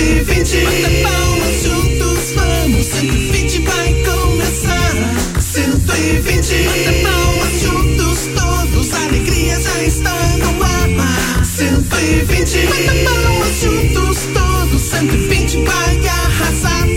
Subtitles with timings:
[0.00, 2.86] 120 Bata palmas juntos, vamos.
[2.86, 4.94] 120 vai começar.
[5.38, 8.94] 120 Bata palmas juntos, todos.
[8.94, 11.44] A alegria já está no ar.
[11.44, 14.80] 120 Bata palmas juntos, todos.
[14.80, 16.88] 120 vai arrasar.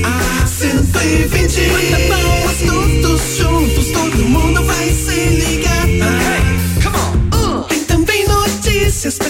[0.47, 3.88] 120 Bata palmas todos juntos.
[3.91, 5.88] Todo mundo vai se ligar.
[7.67, 9.30] Tem também notícias pra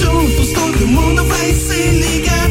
[0.00, 2.48] juntos, todo mundo vai se ligar.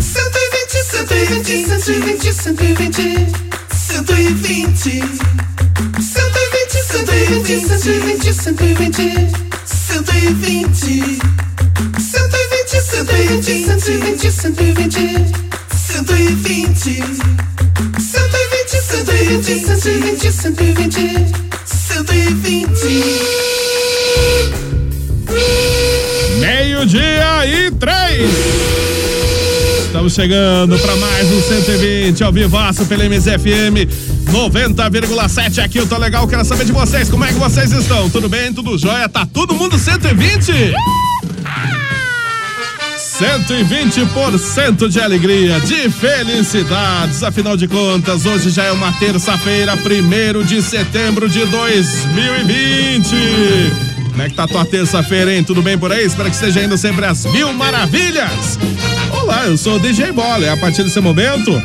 [0.00, 3.26] 120, 120, 120,
[3.74, 5.02] 120.
[6.00, 9.26] 120, 120, 120, 120,
[9.64, 11.18] 120.
[11.98, 15.26] 120, 120, 120,
[15.70, 17.02] 120.
[17.98, 21.26] 120, 120, 120, 120,
[21.64, 22.96] 120.
[26.76, 28.30] Meio-dia e três.
[29.86, 33.88] Estamos chegando para mais um 120 ao vivaço pela MZFM
[34.30, 35.78] 90,7 aqui.
[35.78, 37.08] Eu tô legal, quero saber de vocês.
[37.08, 38.10] Como é que vocês estão?
[38.10, 38.52] Tudo bem?
[38.52, 39.08] Tudo jóia?
[39.08, 40.74] Tá todo mundo 120?
[43.18, 47.22] 120% de alegria, de felicidades.
[47.22, 53.95] Afinal de contas, hoje já é uma terça-feira, 1 de setembro de 2020.
[54.16, 55.44] Como é que tá tua terça-feira, hein?
[55.44, 56.06] Tudo bem por aí?
[56.06, 58.58] Espero que esteja indo sempre às mil maravilhas.
[59.12, 61.62] Olá, eu sou o DJ Bola e a partir desse momento,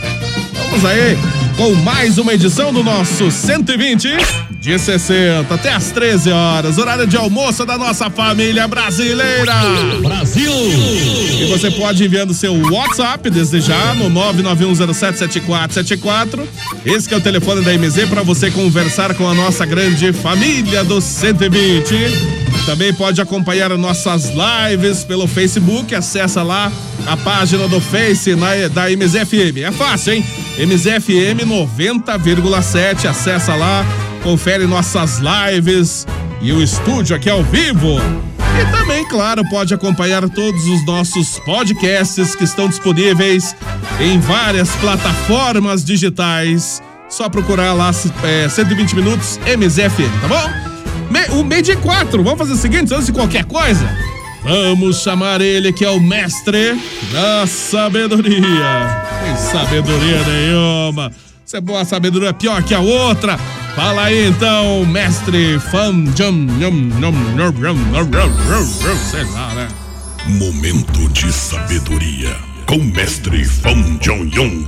[0.70, 1.18] vamos aí
[1.56, 7.18] com mais uma edição do nosso 120 de 60 até às 13 horas, horário de
[7.18, 9.56] almoço da nossa família brasileira.
[10.04, 10.54] Brasil.
[10.54, 16.48] E você pode enviando seu WhatsApp desde já no 991077474.
[16.86, 21.02] Esse é o telefone da MZ para você conversar com a nossa grande família do
[21.02, 21.96] 120.
[22.68, 26.72] Também pode acompanhar nossas lives pelo Facebook, acessa lá
[27.08, 29.64] a página do Face na, da MZFM.
[29.64, 30.24] É fácil, hein?
[30.60, 33.84] MZFM 90,7, acessa lá,
[34.22, 36.08] confere nossas lives
[36.42, 38.00] e o estúdio aqui ao vivo.
[38.60, 43.56] E também, claro, pode acompanhar todos os nossos podcasts que estão disponíveis
[44.00, 46.82] em várias plataformas digitais.
[47.10, 47.92] Só procurar lá
[48.24, 50.72] é, 120 minutos MZFM, tá bom?
[51.40, 53.88] O meio de quatro, vamos fazer o seguinte, antes de qualquer coisa,
[54.44, 56.80] vamos chamar ele que é o mestre
[57.12, 59.04] da sabedoria.
[59.24, 61.12] Tem sabedoria nenhuma.
[61.52, 63.38] Se é boa sabedoria é pior que a outra.
[63.76, 66.48] Fala aí então, mestre Fan Jam
[69.12, 69.68] Sei lá, né?
[70.28, 74.66] Momento de sabedoria com mestre Fão Jong Yong.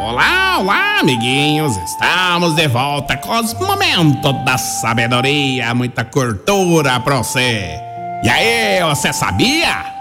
[0.00, 1.76] Olá, olá, amiguinhos!
[1.76, 7.78] Estamos de volta com os momentos da sabedoria, muita cultura pra você.
[8.24, 9.97] E aí, você sabia?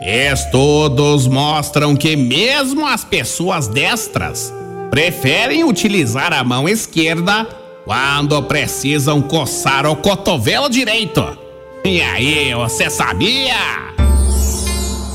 [0.00, 4.52] Estudos mostram que mesmo as pessoas destras
[4.90, 7.46] preferem utilizar a mão esquerda
[7.84, 11.38] quando precisam coçar o cotovelo direito.
[11.84, 13.54] E aí, você sabia?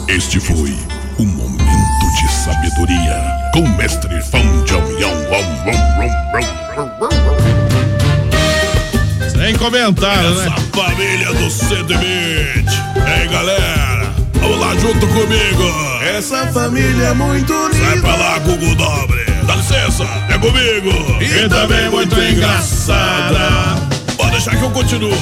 [0.08, 0.76] Este foi
[1.20, 3.22] o momento de sabedoria
[3.54, 5.62] com mestre Fão Wong.
[9.30, 10.48] Sem comentário, né?
[10.48, 12.02] Essa família do 120.
[13.20, 13.91] Ei, galera,
[14.42, 15.64] vamos lá junto comigo.
[16.18, 18.02] Essa família é muito Sai unida.
[18.02, 19.26] pra lá, Gugu Dobre.
[19.46, 20.92] Dá licença, é comigo.
[21.22, 23.76] E também muito engraçada.
[24.18, 25.18] Pode deixar que eu continuo.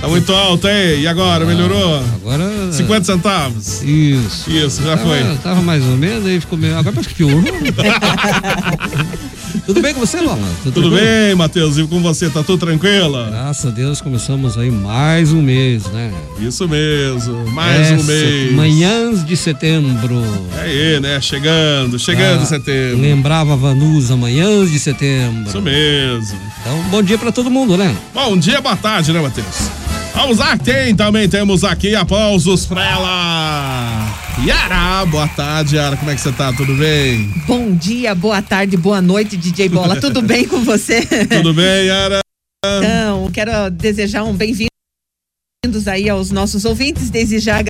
[0.00, 1.00] Tá muito alto, hein?
[1.00, 2.02] E agora, melhorou?
[2.22, 2.72] Agora.
[2.72, 3.82] 50 centavos.
[3.82, 4.50] Isso.
[4.50, 5.36] Isso, já Tava, foi.
[5.42, 6.78] tava mais ou menos, aí ficou meio.
[6.78, 7.42] Agora parece que piorou.
[9.66, 10.38] tudo bem com você, Bola?
[10.62, 11.76] Tudo bem, Matheus?
[11.78, 12.28] E com você?
[12.30, 13.28] Tá tudo tranquila?
[13.30, 16.12] Graças a Deus começamos aí mais um mês, né?
[16.40, 17.46] Isso mesmo.
[17.52, 18.52] Mais um Essa- mês.
[18.52, 20.22] Manhãs de setembro.
[20.58, 21.20] É aí, né?
[21.20, 23.00] Chegando, chegando Ah, setembro.
[23.00, 25.48] Lembrava Vanusa, manhãs de setembro.
[25.48, 26.38] Isso mesmo.
[26.60, 27.94] Então, bom dia pra todo mundo, né?
[28.14, 29.46] Bom dia, boa tarde, né, Matheus?
[30.14, 34.27] Vamos lá, quem também temos aqui aplausos pra ela.
[34.44, 35.96] Yara, boa tarde, Yara.
[35.96, 36.52] Como é que você tá?
[36.52, 37.28] Tudo bem?
[37.46, 40.00] Bom dia, boa tarde, boa noite, DJ Bola.
[40.00, 41.04] Tudo bem com você?
[41.26, 42.20] Tudo bem, Yara?
[42.64, 44.68] Então, quero desejar um bem-vindos
[45.86, 47.62] aí aos nossos ouvintes, desde já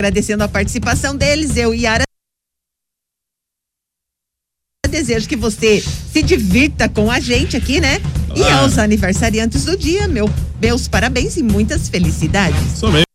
[0.00, 2.04] agradecendo a participação deles, eu e Yara.
[4.88, 7.98] Desejo que você se divirta com a gente aqui, né?
[8.34, 8.60] E Ah.
[8.60, 10.26] aos aniversariantes do dia, meu,
[10.60, 12.80] meus parabéns e muitas felicidades.
[12.82, 13.05] Mesmo.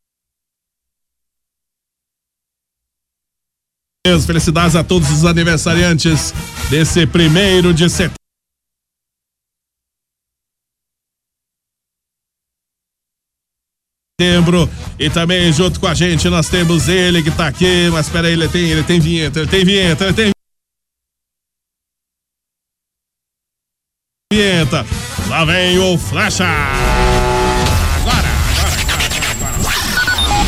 [4.25, 6.33] Felicidades a todos os aniversariantes
[6.71, 8.17] desse primeiro de setembro.
[14.97, 18.33] E também junto com a gente nós temos ele que tá aqui, mas espera aí,
[18.33, 20.31] ele tem, ele tem vinheta, ele tem vinheta, ele tem
[24.33, 24.83] vinheta.
[25.29, 27.10] Lá vem o Flecha.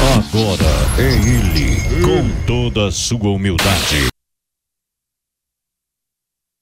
[0.03, 4.09] Agora é ele, com toda a sua humildade.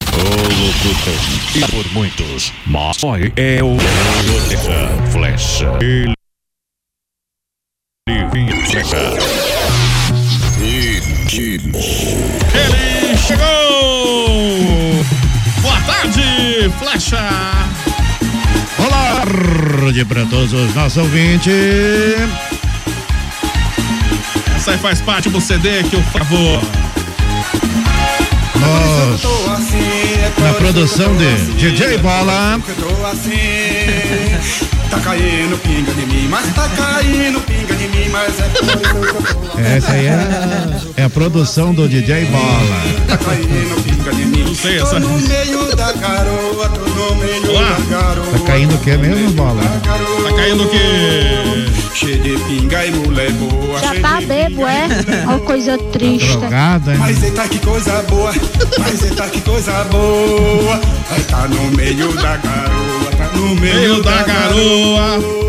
[0.03, 0.19] O
[0.61, 1.19] locutor,
[1.55, 5.71] e por muitos, mas só é o Ortega Flecha.
[5.81, 6.13] Ele
[8.31, 8.97] vinha flecha.
[12.53, 15.03] Ele chegou.
[15.63, 17.17] Boa tarde, Flecha.
[18.77, 22.60] Olá, tarde para todos os nossos ouvintes.
[24.61, 26.61] Essa aí faz parte do CD que eu favor.
[28.59, 29.23] Nós,
[30.37, 32.61] na produção de DJ Bola,
[34.91, 38.65] Tá caindo pinga de mim, mas tá caindo pinga de mim, mas é que
[39.53, 42.83] tô essa aí é, é a produção do DJ Bola.
[43.07, 44.43] Tá caindo pinga de mim.
[44.43, 44.99] Não sei Tô essa.
[44.99, 47.77] no meio da garoa, tô no meio Olá.
[47.89, 48.25] da garoa.
[48.27, 49.63] Tá caindo o que mesmo, Bola?
[49.63, 51.80] Tá caindo o quê?
[51.93, 53.79] Cheio de pinga e mulher boa.
[53.79, 54.87] Já tá bebo, é?
[55.27, 56.37] Ó, coisa triste.
[56.37, 56.97] Drogada, hein?
[56.99, 58.33] Mas eita que coisa boa,
[58.79, 60.79] mas eita que coisa boa.
[61.11, 65.41] Aí tá no meio da garoa, tá no meio, da garoa.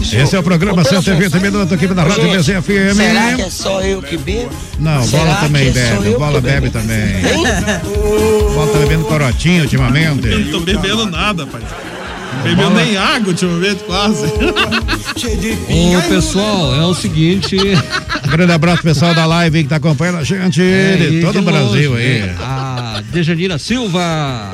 [0.00, 2.94] Esse é o programa 120 minutos aqui da Rádio BZFM.
[2.94, 4.50] Será que é só eu que bebo?
[4.78, 6.06] Não, Será Bola também é bebe.
[6.06, 7.20] eu Bola bebe também.
[8.54, 10.26] Bola tá bebendo corotinho ultimamente.
[10.28, 11.60] Não tô bebendo nada, pai.
[12.44, 14.26] Bebendo nem água ultimamente, quase.
[15.16, 15.52] cheio de
[15.96, 17.56] Ô, pessoal, é o seguinte.
[17.56, 21.38] Um grande abraço pessoal da live que tá acompanhando a gente é, de todo de
[21.38, 22.20] o Brasil longe, aí.
[22.20, 22.36] né?
[22.40, 24.52] A Dejanira Silva.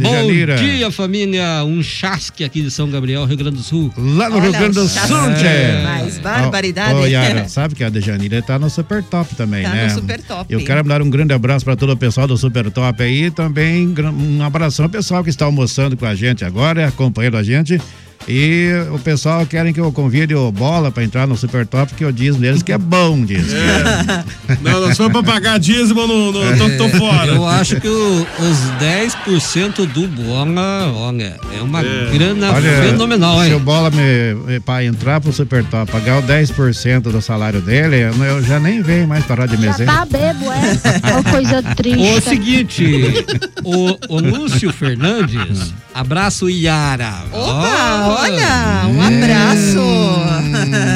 [0.00, 0.56] Bom Dejanira.
[0.56, 1.64] dia, família.
[1.64, 3.92] Um chasque aqui de São Gabriel, Rio Grande do Sul.
[3.96, 5.82] Lá no Olha, Rio Grande do Sul, tchê.
[5.84, 6.94] Mas barbaridade.
[6.94, 9.84] Ô, ô, Yara, sabe que a Dejanira tá no Super Top também, Tá né?
[9.88, 10.52] no Super Top.
[10.52, 13.30] Eu quero dar um grande abraço para todo o pessoal do Super Top aí.
[13.30, 17.80] Também um abração ao pessoal que está almoçando com a gente agora, acompanhando a gente.
[18.28, 22.04] E o pessoal querem que eu convide o Bola pra entrar no Super Top, que
[22.04, 23.52] eu diz deles que é bom, diz.
[23.52, 24.24] É.
[24.62, 27.26] Não, não, se for pra pagar dízimo, não, não, tô, tô fora.
[27.32, 33.54] Eu acho que o- os 10% do bola, olha, é uma grana fenomenal, se hein?
[33.54, 38.42] o Bola me, para entrar pro Super Top, pagar o 10% do salário dele, eu,
[38.42, 39.84] já nem venho mais para a Rádio Já MZ.
[39.86, 41.10] tá bebo, é?
[41.12, 42.18] Uma coisa triste.
[42.18, 43.24] O seguinte,
[43.64, 47.14] o, o Lúcio Fernandes, abraço Iara.
[47.32, 49.80] Opa, Ó, olha, um abraço.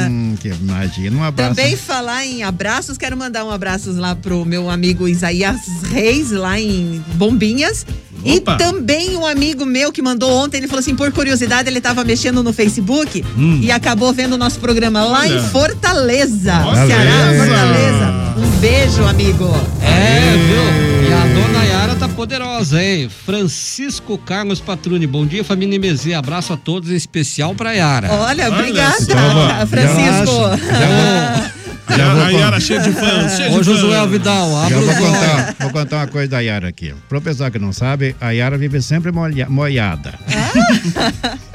[0.09, 1.55] Hum, que imagina, um abraço.
[1.55, 5.57] Também falar em abraços, quero mandar um abraço lá pro meu amigo Isaías
[5.91, 7.85] Reis, lá em Bombinhas.
[8.23, 8.55] Opa.
[8.55, 12.03] E também um amigo meu que mandou ontem, ele falou assim, por curiosidade, ele tava
[12.03, 13.59] mexendo no Facebook Hum.
[13.61, 15.35] e acabou vendo o nosso programa lá Olha.
[15.35, 16.87] em Fortaleza, Olha.
[16.87, 18.37] Ceará, Fortaleza.
[18.37, 19.45] Um beijo, amigo.
[19.81, 20.96] É, viu?
[21.07, 23.07] E a dona Yara tá poderosa, hein?
[23.07, 26.13] Francisco Carlos Patruni, bom dia, família MZ.
[26.13, 28.11] Abraço a todos, em especial pra Yara.
[28.11, 31.47] Olha, Olha obrigada, só, já Francisco.
[31.95, 34.09] Já a Yara cheia de fãs, cheia Ô, de Josué fãs.
[34.11, 36.93] Vidal, abre vou contar, vou contar uma coisa da Yara aqui.
[37.07, 40.13] Pro pessoal que não sabe, a Yara vive sempre molha, molhada.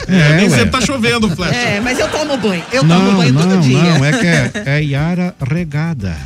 [0.08, 0.56] É, nem ué.
[0.56, 1.54] sempre tá chovendo, Flecha.
[1.54, 2.62] É, mas eu tomo banho.
[2.72, 3.78] Eu tomo Não, banho todo não, dia.
[3.78, 6.16] não, é que é, é Yara regada.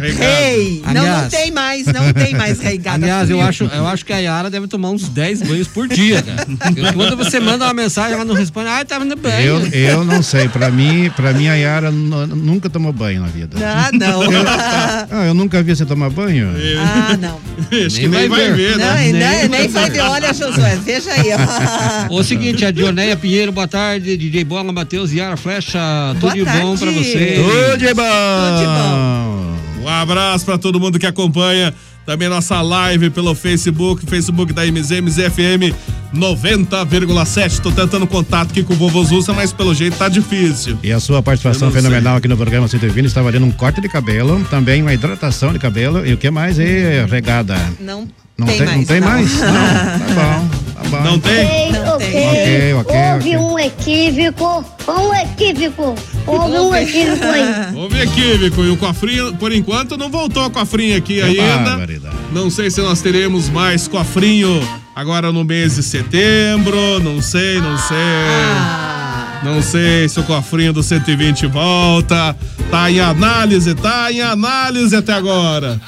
[0.00, 3.04] Ei, não, não tem mais, não tem mais regada.
[3.04, 6.22] Aliás, eu acho, eu acho que a Yara deve tomar uns 10 banhos por dia,
[6.22, 6.46] cara.
[6.94, 9.40] Quando você manda uma mensagem, ela não responde, ah, tava no banho.
[9.40, 13.26] Eu, eu não sei, pra mim, pra mim a Yara nu- nunca tomou banho na
[13.28, 13.56] vida.
[13.64, 14.22] Ah, não.
[15.10, 16.48] Ah, eu nunca vi você tomar banho.
[16.80, 17.38] ah, não.
[17.86, 19.08] Acho que nem vai ver, Não, né?
[19.08, 20.00] e nem, nem vai ver.
[20.00, 21.28] Olha, Josué, veja aí.
[22.10, 22.14] ó.
[22.14, 24.16] O seguinte, a Dioneia Pinheiro, boa tarde.
[24.16, 25.78] DJ Bola, Matheus, Yara, Flecha,
[26.20, 27.38] tudo de bom pra vocês.
[27.38, 28.02] Tudo de bom!
[28.48, 29.58] Tudo de bom.
[29.84, 31.72] Um abraço pra todo mundo que acompanha
[32.08, 35.74] também nossa live pelo Facebook, Facebook da MZ, MZFM
[36.14, 37.60] 90,7.
[37.60, 40.78] Tô tentando contato aqui com o vovô Zussa, mas pelo jeito tá difícil.
[40.82, 44.42] E a sua participação fenomenal aqui no programa 120 está valendo um corte de cabelo,
[44.48, 46.58] também uma hidratação de cabelo e o que mais?
[46.58, 47.56] E regada.
[47.78, 48.78] Não, Não tem, tem, mais.
[48.78, 49.08] não tem não.
[49.08, 49.40] mais?
[49.42, 50.48] Não, tá bom,
[50.90, 51.00] tá.
[51.00, 51.44] Não tem?
[51.44, 52.26] Ok, Não ok.
[52.26, 54.64] Ok, ok, Houve um equívoco.
[54.88, 55.94] Um equívoco.
[56.26, 57.74] Houve um equívoco aí.
[57.76, 61.70] Houve equívoco e o cofrinho, por enquanto, não voltou a cofrinho aqui Que ainda.
[61.70, 62.16] barbaridade.
[62.32, 64.60] Não sei se nós teremos mais cofrinho
[64.94, 67.00] agora no mês de setembro.
[67.00, 67.96] Não sei, não sei.
[67.96, 72.36] Ah, Não sei se o cofrinho do 120 volta.
[72.70, 75.80] Tá em análise, tá em análise até agora.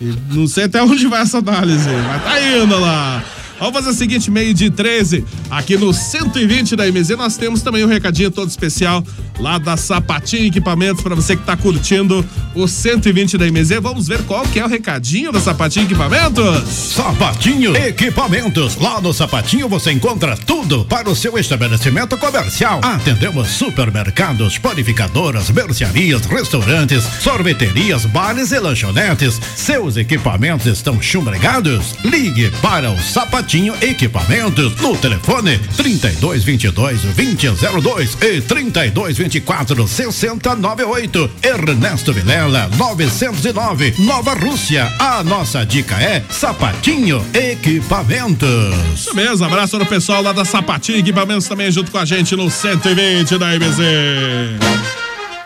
[0.00, 3.22] E não sei até onde vai essa análise, mas tá indo lá.
[3.62, 7.84] Vamos fazer o seguinte, meio de 13, aqui no 120 da MZ, nós temos também
[7.84, 9.04] um recadinho todo especial
[9.38, 12.26] lá da Sapatinho Equipamentos, para você que tá curtindo
[12.56, 13.80] o 120 da MZ.
[13.80, 16.68] Vamos ver qual que é o recadinho da Sapatinho Equipamentos.
[16.68, 18.76] Sapatinho Equipamentos.
[18.76, 22.80] Lá no Sapatinho você encontra tudo para o seu estabelecimento comercial.
[22.82, 29.40] Atendemos supermercados, panificadoras, mercearias, restaurantes, sorveterias, bares e lanchonetes.
[29.54, 31.94] Seus equipamentos estão chumbregados?
[32.04, 41.30] Ligue para o Sapatinho Equipamentos no telefone 3222 2002 e 3224 6098.
[41.42, 44.90] Ernesto Vilela 909 Nova Rússia.
[44.98, 48.48] A nossa dica é Sapatinho Equipamentos.
[48.94, 52.50] Isso mesmo, abraço no pessoal lá da Sapatinho Equipamentos também junto com a gente no
[52.50, 53.78] 120 da MZ.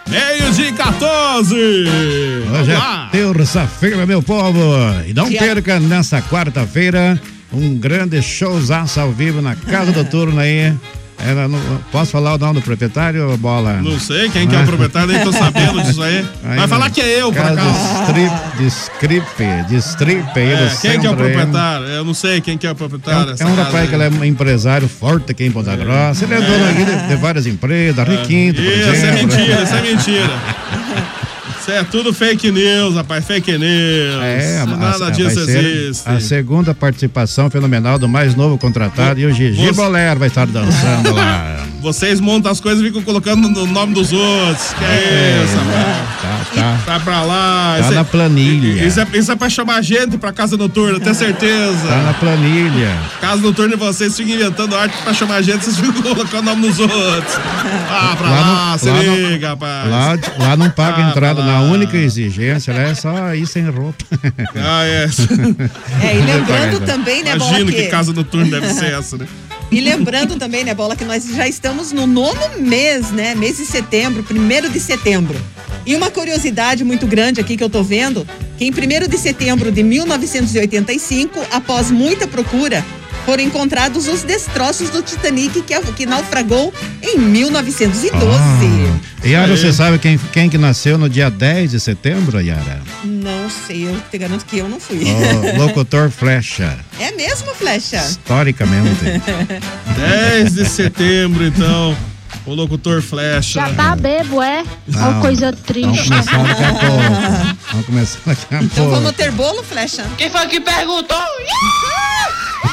[0.09, 1.55] Meio de 14.
[1.57, 3.09] Hoje Vamos é lá.
[3.11, 4.61] terça-feira, meu povo.
[5.05, 7.21] E não perca nessa quarta-feira
[7.53, 10.73] um grande showzaço ao vivo na Casa do Turno aí.
[11.19, 11.59] Era no-
[11.91, 13.81] posso falar o nome do proprietário, Bola?
[13.83, 16.27] Não sei quem que é o proprietário, nem tô sabendo disso aí.
[16.45, 17.71] Vai Aí, falar que é eu, por acaso.
[18.03, 21.87] Strip, de strip, de strip aí É, quem que é o proprietário?
[21.87, 23.23] Eu não sei quem que é o É proprietário.
[23.23, 23.89] um, dessa é um rapaz aí.
[23.89, 26.23] que ele é um empresário forte aqui em Ponta Grossa.
[26.23, 29.09] Ele é dono aqui de, de várias empresas, Requinto, por Isso exemplo.
[29.09, 30.31] é mentira, isso é mentira.
[31.67, 34.23] Isso é tudo fake news, rapaz, fake news.
[34.23, 36.09] É, Nada a- disso existe.
[36.09, 40.47] A segunda participação fenomenal do mais novo contratado e o Gigi Você- Bolero vai estar
[40.47, 41.66] dançando lá.
[41.87, 44.73] Vocês montam as coisas e ficam colocando no nome dos outros.
[44.77, 45.97] Que é, isso, rapaz?
[46.21, 46.79] Tá, tá.
[46.85, 47.75] Tá pra lá.
[47.77, 48.85] Tá Isso é- na planilha.
[48.85, 51.87] Isso é, isso é pra chamar gente pra casa noturna, tenho certeza.
[51.87, 52.93] Tá na planilha.
[53.21, 56.67] Casa noturna de vocês ficam inventando arte pra chamar gente, vocês ficam colocando o nome
[56.67, 57.37] nos outros.
[57.89, 59.89] Ah, pra Lá lá, não- se lá não- liga, rapaz.
[59.91, 64.05] Lá, lá não paga Ah, entrada, na única exigência lá é só ir sem roupa.
[64.57, 65.07] Ah, é.
[66.03, 67.87] É, e lembrando também, né, Imagino que que...
[67.89, 69.27] casa noturna deve ser essa, né?
[69.71, 73.35] E lembrando também, né, Bola, que nós já estamos no nono mês, né?
[73.35, 75.37] Mês de setembro, primeiro de setembro.
[75.85, 78.27] E uma curiosidade muito grande aqui que eu tô vendo,
[78.59, 82.85] que em 1 de setembro de 1985, após muita procura,
[83.27, 88.39] foram encontrados os destroços do Titanic que, que naufragou em 1912.
[89.23, 89.27] Ah.
[89.27, 92.81] Yara, você sabe quem, quem que nasceu no dia 10 de setembro, Yara?
[93.05, 95.01] Não sei, eu te garanto que eu não fui.
[95.55, 97.97] O locutor Flecha, É mesmo, Flecha?
[97.97, 99.05] historicamente.
[99.99, 101.97] 10 de setembro, então.
[102.45, 103.59] O locutor Flecha.
[103.61, 104.63] Já tá bebo, é?
[104.87, 106.09] Não, Ó, coisa Vamos triste.
[106.09, 107.57] começar daqui a pouco.
[107.73, 108.91] Vamos começar daqui a Então pouco.
[108.93, 110.05] vamos ter bolo, Flecha?
[110.17, 111.19] Quem foi que perguntou?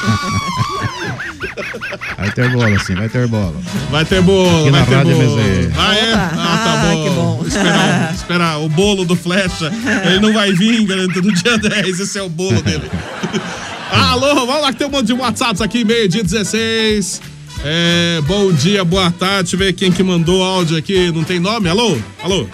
[2.16, 3.62] Vai ter bolo, sim, vai ter bolo.
[3.90, 5.36] Vai ter bolo, Aqui vai na ter Rádio bolo.
[5.38, 5.70] MZ.
[5.78, 6.12] Ah, é?
[6.14, 7.04] Ah, tá Ah, bom.
[7.04, 7.44] que bom.
[7.46, 9.70] Esperar, esperar o bolo do Flecha.
[10.06, 12.00] Ele não vai vir, garanto, no dia 10.
[12.00, 12.90] Esse é o bolo dele.
[13.92, 17.20] Alô, vamos lá que tem um monte de WhatsApps aqui, meio dia 16.
[17.64, 19.42] É, bom dia, boa tarde.
[19.50, 21.10] Deixa eu ver quem que mandou áudio aqui.
[21.12, 21.68] Não tem nome?
[21.68, 21.96] Alô?
[22.22, 22.48] Alô?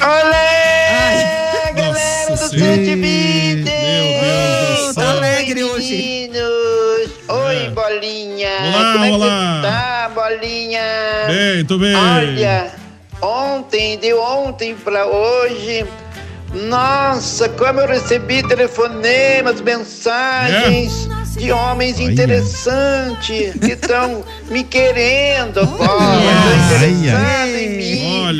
[0.00, 2.56] Olé, galera Nossa do.
[4.92, 4.94] 120!
[4.94, 5.96] Meu Deus do Tá alegre hoje.
[5.96, 7.10] Meninos!
[7.28, 7.70] Oi, É.
[7.70, 8.48] bolinha!
[8.74, 9.60] Olá, Como é olá.
[9.62, 10.82] que tá, bolinha?
[11.28, 11.94] Bem, tô bem.
[11.94, 12.70] Olha,
[13.20, 15.86] ontem, de ontem pra hoje,
[16.52, 22.12] nossa, como eu recebi telefonemas, mensagens de homens Olha.
[22.12, 27.51] interessantes que estão me querendo, bola, estão Ai, interessados em mim.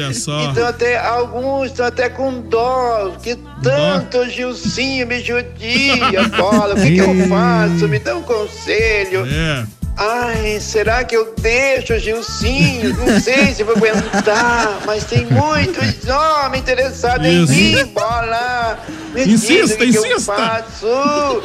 [0.05, 0.41] Olha só.
[0.51, 6.75] Então até alguns estão até com dó, que tanto o Gilcinho me judia, bola.
[6.75, 7.89] O que, que eu faço?
[7.89, 9.27] Me dá um conselho.
[9.27, 9.65] É.
[9.95, 12.97] Ai, será que eu deixo o Gilcinho?
[12.97, 18.79] Não sei se vou aguentar, mas tem muitos homens interessados em mim, bola.
[19.15, 20.33] Me diz Insista, o que que eu insista.
[20.35, 21.43] faço.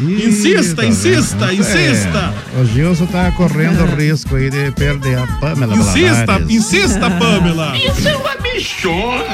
[0.00, 1.60] Insista, Ih, insista, tá vendo?
[1.60, 2.34] insista.
[2.56, 6.50] É, o Gilson tá correndo risco aí de perder a Pamela Insista, Valadares.
[6.50, 7.76] insista, Pamela.
[7.76, 9.24] Isso é uma bichona.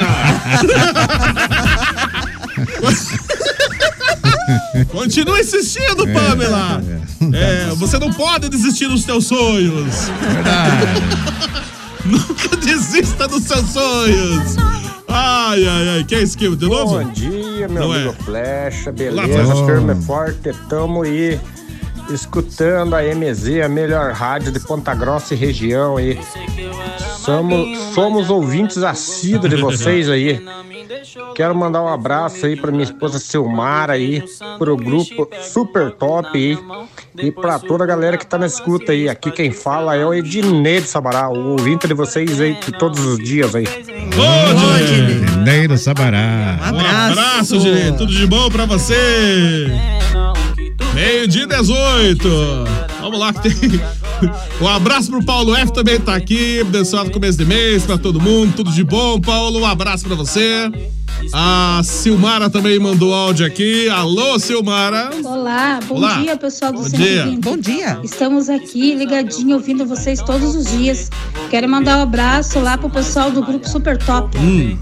[4.91, 6.81] Continua insistindo, Pamela.
[7.33, 10.09] É, você não pode desistir dos seus sonhos.
[10.21, 11.01] Verdade.
[12.05, 14.55] Nunca desista dos seus sonhos.
[15.07, 16.03] Ai, ai, ai.
[16.03, 16.37] Quem é esse?
[16.37, 16.99] De novo?
[17.03, 17.97] Bom dia, meu Não é?
[18.03, 19.45] amigo Flecha, Olá, beleza?
[19.55, 19.65] Flecha.
[19.65, 21.39] Firme forte, tamo aí
[22.09, 26.19] escutando a MZ, a melhor rádio de Ponta Grossa e região aí.
[27.17, 30.41] Somos, somos ouvintes assíduos de vocês aí.
[31.35, 34.23] Quero mandar um abraço aí pra minha esposa Silmara aí,
[34.57, 36.57] pro grupo Super Top aí
[37.17, 39.09] e pra toda a galera que tá na escuta aí.
[39.09, 43.03] Aqui quem fala é o Ednei de Sabará, o ouvinte de vocês aí de todos
[43.05, 43.65] os dias aí.
[43.65, 45.15] Ô, Dinei.
[45.37, 46.59] Mineiro Sabará.
[46.73, 47.91] Um abraço, Dinei.
[47.91, 49.67] Tudo de bom pra você.
[50.93, 52.27] Meio dia 18.
[53.01, 53.81] Vamos lá que tem.
[54.59, 56.61] Um abraço pro Paulo F também tá aqui.
[56.61, 58.55] Abençoado começo de mês pra todo mundo.
[58.55, 59.59] Tudo de bom, Paulo.
[59.59, 60.71] Um abraço pra você.
[61.33, 63.89] A Silmara também mandou áudio aqui.
[63.89, 65.09] Alô, Silmara.
[65.23, 66.15] Olá, bom Olá.
[66.21, 67.07] dia, pessoal do Bom 120.
[67.07, 67.39] dia.
[67.41, 67.99] Bom dia.
[68.03, 71.09] Estamos aqui ligadinho ouvindo vocês todos os dias.
[71.49, 74.37] Quero mandar um abraço lá pro pessoal do grupo Super Top.
[74.37, 74.77] Hum.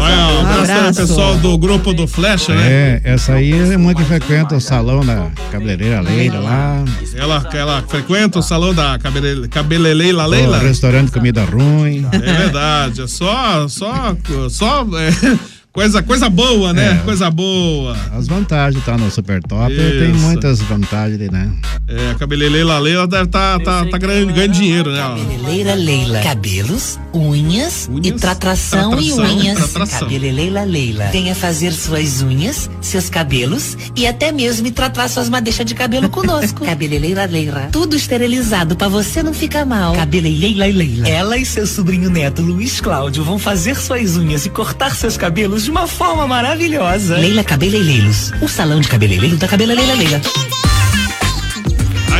[0.00, 1.00] Olha, um abraço, Abraço.
[1.02, 3.02] pessoal do grupo do Flecha, né?
[3.04, 6.84] É, essa aí é uma que frequenta o salão da cabeleireira Leila lá.
[7.14, 10.58] Ela, ela frequenta o salão da cabele, Cabeleleila O Leila?
[10.58, 12.06] restaurante de comida ruim.
[12.10, 14.16] É verdade, é só, só,
[14.48, 15.10] só é,
[15.72, 16.92] coisa, coisa boa, né?
[16.92, 17.04] É.
[17.04, 17.96] Coisa boa.
[18.12, 19.98] As vantagens tá no Super Top, Isso.
[19.98, 21.50] tem muitas vantagens, né?
[21.88, 24.98] É, a Cabeleleila Leila deve tá, tá, tá ganhando, ganhando dinheiro, né?
[25.00, 26.20] Cabeleleira Leila.
[26.20, 29.58] Cabelos, unhas, e Unhas, tratração, e tratração, unhas.
[29.58, 29.98] tratração.
[30.00, 31.04] Cabeleleira Leila.
[31.12, 36.64] Venha fazer suas unhas, seus cabelos e até mesmo tratar suas madeixas de cabelo conosco.
[36.66, 37.68] Cabeleleira Leila.
[37.72, 39.94] Tudo esterilizado pra você não ficar mal.
[39.94, 41.08] Cabeleleira Leila.
[41.08, 45.59] Ela e seu sobrinho neto Luiz Cláudio vão fazer suas unhas e cortar seus cabelos
[45.64, 47.16] de uma forma maravilhosa.
[47.16, 48.32] Leila Cabeleireiros.
[48.40, 50.20] O salão de cabeleireiro da Cabeleleira Leila.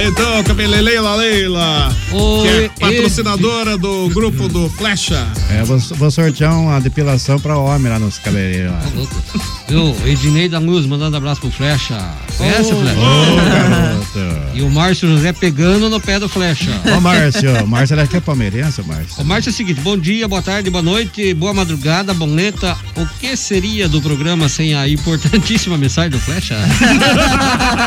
[0.00, 5.26] Aí então, Cabeleleila Leila, Oi, que é esse- patrocinadora do grupo do Flecha.
[5.50, 8.72] É, vou, vou sortear uma depilação pra homem lá nos cabeleireiros.
[8.72, 8.80] lá.
[9.68, 11.98] Eu, Ednei da Luz, mandando abraço pro Flecha.
[12.38, 12.98] Conhece, Flecha?
[12.98, 14.50] Ô, garoto.
[14.54, 16.70] E o Márcio José pegando no pé do Flecha.
[16.96, 19.22] Ô, Márcio, Márcio ele aqui é palmeirense, Márcio.
[19.22, 22.74] O Márcio é o seguinte, bom dia, boa tarde, boa noite, boa madrugada, boneta.
[22.96, 26.56] O que seria do programa sem a importantíssima mensagem do Flecha?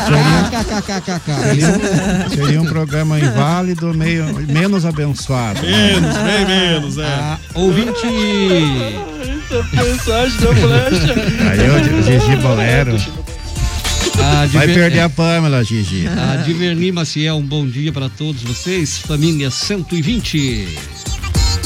[0.04, 2.03] Seria,
[2.34, 5.60] seria um programa inválido, meio, menos abençoado.
[5.62, 7.04] Menos, bem menos, é.
[7.04, 8.06] Ah, ouvinte.
[9.72, 11.14] Mensagem da Flecha.
[11.50, 12.96] Aí o Gigi Bolero.
[14.18, 16.06] A Vai Diver- perder a Pamela, Gigi.
[16.08, 20.68] A Diverni Maciel, um bom dia para todos vocês, família 120.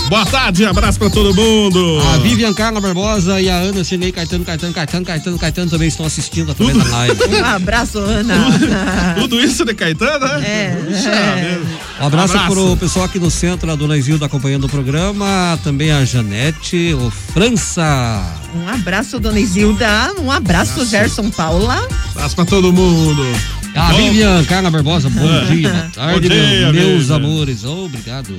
[0.08, 2.00] Boa tarde, abraço pra todo mundo.
[2.14, 6.06] A Vivian Carla Barbosa e a Ana Sinei Caetano, Caetano, Caetano, Caetano, Caetano também estão
[6.06, 7.20] assistindo através da live.
[7.28, 9.14] Um abraço, Ana.
[9.20, 10.46] Tudo isso de Caetano, né?
[10.48, 10.76] É.
[10.86, 11.60] Puxa é.
[12.00, 16.02] Um abraço, pro pessoal aqui no centro, a dona Isilda acompanhando o programa, também a
[16.06, 18.24] Janete, o França.
[18.54, 20.14] Um abraço, dona Isilda.
[20.22, 21.86] Um abraço, Gerson Paula.
[22.12, 23.26] Abraço pra todo mundo.
[23.74, 25.44] A Bom, Vivian Carla Barbosa, bom É.
[25.44, 27.62] dia, boa tarde, Bom dia, meu- meus amores.
[27.64, 28.34] Obrigado.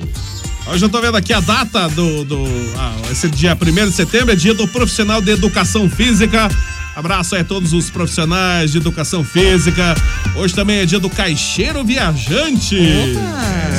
[0.66, 2.24] Hoje eu tô vendo aqui a data do.
[2.24, 2.44] do
[2.76, 6.48] ah, esse dia 1 de setembro é dia do profissional de educação física.
[6.94, 9.94] Abraço aí a todos os profissionais de educação física.
[10.36, 12.76] Hoje também é dia do caixeiro viajante.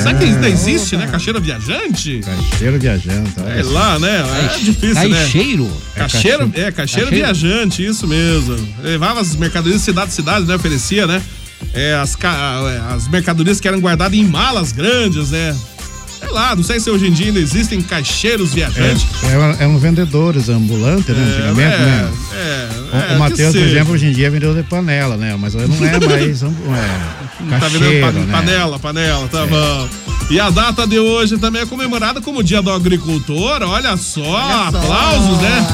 [0.01, 1.07] Será que ainda existe, né?
[1.07, 2.21] Caixeiro viajante?
[2.25, 3.33] Caixeiro viajante.
[3.55, 4.23] É lá, né?
[4.55, 5.17] É difícil, né?
[5.19, 5.81] caixeiro?
[5.95, 7.09] Caixeiro, É é, caixeiro, Caixeiro?
[7.11, 8.55] viajante, isso mesmo.
[8.81, 10.55] Levava as mercadorias de cidade a cidade, né?
[10.55, 11.21] Oferecia, né?
[11.73, 15.55] É, as, é, as mercadorias que eram guardadas em malas grandes, né?
[16.31, 19.05] Lá, não sei se hoje em dia ainda existem caixeiros viajantes.
[19.23, 21.23] É, eram vendedores ambulantes, né?
[21.23, 22.11] Antigamente, é, né?
[22.33, 25.35] é, O- é, o Matheus, por exemplo, hoje em dia é vendedor de panela, né?
[25.39, 28.27] Mas não é mais ambu- é, Tá vendendo pa- né?
[28.31, 29.89] panela, panela, tá bom.
[30.29, 34.71] E a data de hoje também é comemorada como Dia do Agricultor, olha só, Olha
[34.71, 34.77] só.
[34.77, 35.67] aplausos, né?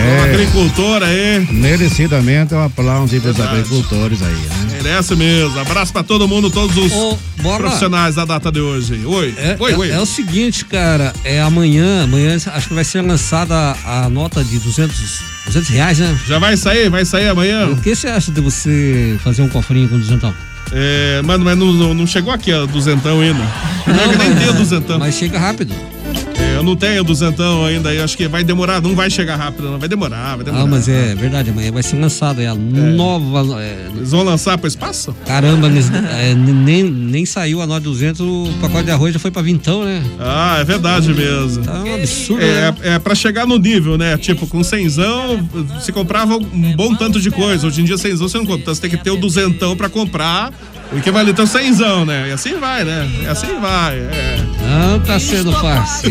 [0.00, 4.66] O É, agricultor aí, merecidamente um aplauso aí pros agricultores aí, né?
[4.82, 5.58] merece mesmo.
[5.58, 9.04] Abraço pra todo mundo, todos os Ô, profissionais da data de hoje.
[9.04, 9.90] Oi, É, oi, é- oi.
[9.90, 14.58] é o seguinte, cara, é amanhã, amanhã acho que vai ser lançada a nota de
[14.58, 16.18] 200, 200 reais, né?
[16.26, 17.66] Já vai sair, vai sair amanhã.
[17.68, 20.32] O que você acha de você fazer um cofrinho com duzentão?
[20.72, 23.42] É, mano, mas não, não, não chegou aqui a duzentão ainda.
[23.86, 24.98] Não, eu nem tenho duzentão.
[24.98, 25.74] Mas chega rápido.
[26.60, 29.70] É, eu não tenho duzentão ainda, eu acho que vai demorar, não vai chegar rápido,
[29.70, 29.78] não.
[29.78, 30.64] Vai demorar, vai demorar.
[30.64, 33.62] Ah, mas é verdade, amanhã vai ser lançada aí a nova.
[33.62, 35.14] é, Eles vão lançar pro espaço?
[35.26, 39.18] caramba, eles- é, nem, nem saiu a nota de 200, o pacote de arroz já
[39.18, 40.02] foi pra vintão, né?
[40.18, 41.64] Ah, é verdade mesmo.
[41.64, 42.74] Tá um absurdo, É, né?
[42.82, 44.16] é pra chegar no nível, né?
[44.18, 45.48] Tipo, com cenzão,
[45.80, 47.66] você comprava um bom tanto de coisa.
[47.66, 48.60] Hoje em dia, cenzão você não compra.
[48.62, 50.52] Então você tem que ter o duzentão pra comprar
[50.92, 52.28] o equivalente ao cenzão, né?
[52.28, 53.08] E assim vai, né?
[53.22, 53.98] E assim vai.
[53.98, 54.36] é.
[54.62, 56.10] Não tá sendo fácil.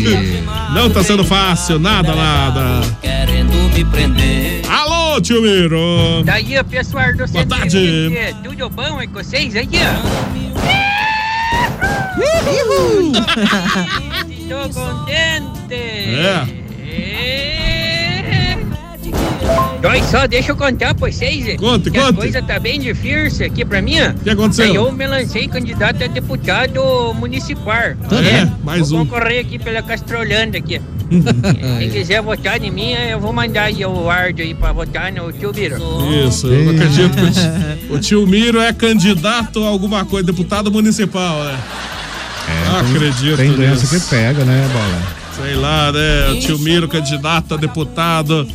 [0.74, 2.80] Não tá sendo fácil, nada, nada.
[3.00, 4.62] Querendo me prender.
[4.70, 6.22] Alô, tio Miro!
[6.24, 7.70] Daí, pessoal do Boa tarde.
[7.70, 11.00] 120, tudo bom aí com vocês aí, ó?
[14.30, 15.74] Estou contente.
[15.74, 16.46] É.
[19.82, 21.56] Olha só, deixa eu contar pra vocês.
[21.58, 24.00] Conte, que A coisa tá bem difícil aqui pra mim.
[24.00, 24.64] O que aconteceu?
[24.66, 27.76] Aí eu me lancei candidato a deputado municipal.
[27.76, 29.06] É, mais vou um.
[29.06, 30.80] concorrer aqui pela Castrolândia aqui.
[31.78, 35.32] Quem quiser votar em mim, eu vou mandar aí o áudio aí pra votar no
[35.32, 35.76] tio Biro.
[36.26, 41.42] Isso, eu não acredito que o tio, Miro é candidato a alguma coisa, deputado municipal,
[41.42, 41.58] né?
[42.66, 44.00] não acredito Tem doença nisso.
[44.00, 45.46] que pega, né, Bola?
[45.46, 46.30] Sei lá, né?
[46.30, 48.46] O tio Miro, candidato a deputado.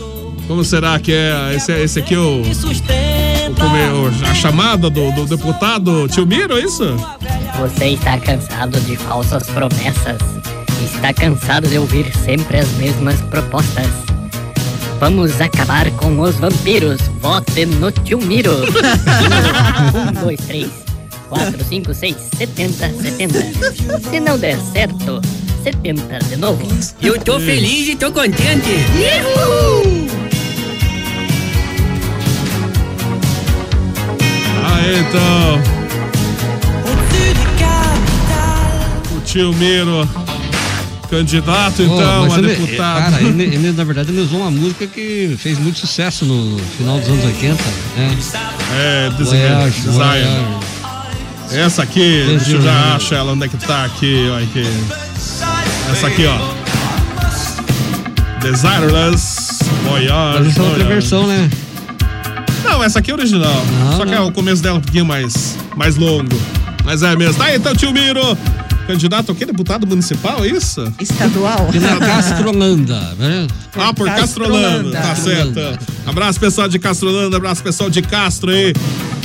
[0.48, 1.56] Como será que é?
[1.56, 2.42] Esse, esse aqui é o.
[2.44, 6.96] é o- a chamada do, do deputado tio Miro, é isso?
[7.60, 10.18] Você está cansado de falsas promessas?
[10.84, 13.88] Está cansado de ouvir sempre as mesmas propostas?
[15.00, 17.02] Vamos acabar com os vampiros.
[17.22, 18.54] Vote no Tio Miro.
[20.10, 20.70] um, dois, três,
[21.28, 23.40] quatro, cinco, seis, setenta, setenta.
[24.10, 25.22] Se não der certo,
[25.64, 26.66] setenta de novo.
[27.02, 28.70] Eu tô feliz e tô contente.
[29.38, 30.25] Ah,
[34.94, 35.62] então.
[39.16, 40.08] O tio Miro,
[41.10, 43.12] candidato então a ele- deputado.
[43.12, 47.00] Cara, ele, ele, na verdade ele usou uma música que fez muito sucesso no final
[47.00, 47.64] dos anos 80,
[47.98, 48.18] né?
[48.78, 50.24] É, Voyage, design.
[50.26, 50.58] design.
[51.52, 54.66] Essa aqui, deixa eu já achar ela onde é que tá aqui, olha aqui.
[55.92, 56.38] Essa aqui, ó.
[58.42, 60.40] Desireless Voyage.
[60.40, 60.84] Mas essa é outra Voyage.
[60.94, 61.50] versão, né?
[62.66, 63.66] Não, essa aqui é original.
[63.80, 66.36] Não, Só que é o começo dela um pouquinho mais, mais longo.
[66.84, 67.36] Mas é mesmo.
[67.36, 68.38] Tá aí, então, tio Miro.
[68.88, 69.46] Candidato ao quê?
[69.46, 70.84] Deputado municipal, é isso?
[71.00, 71.70] Estadual.
[71.74, 73.48] Pela Castrolanda, né?
[73.76, 74.92] Ah, por Castrolanda.
[74.92, 75.60] Tá certo.
[76.06, 77.38] Abraço, pessoal de Castrolanda.
[77.38, 78.74] Abraço, pessoal de Castro aí.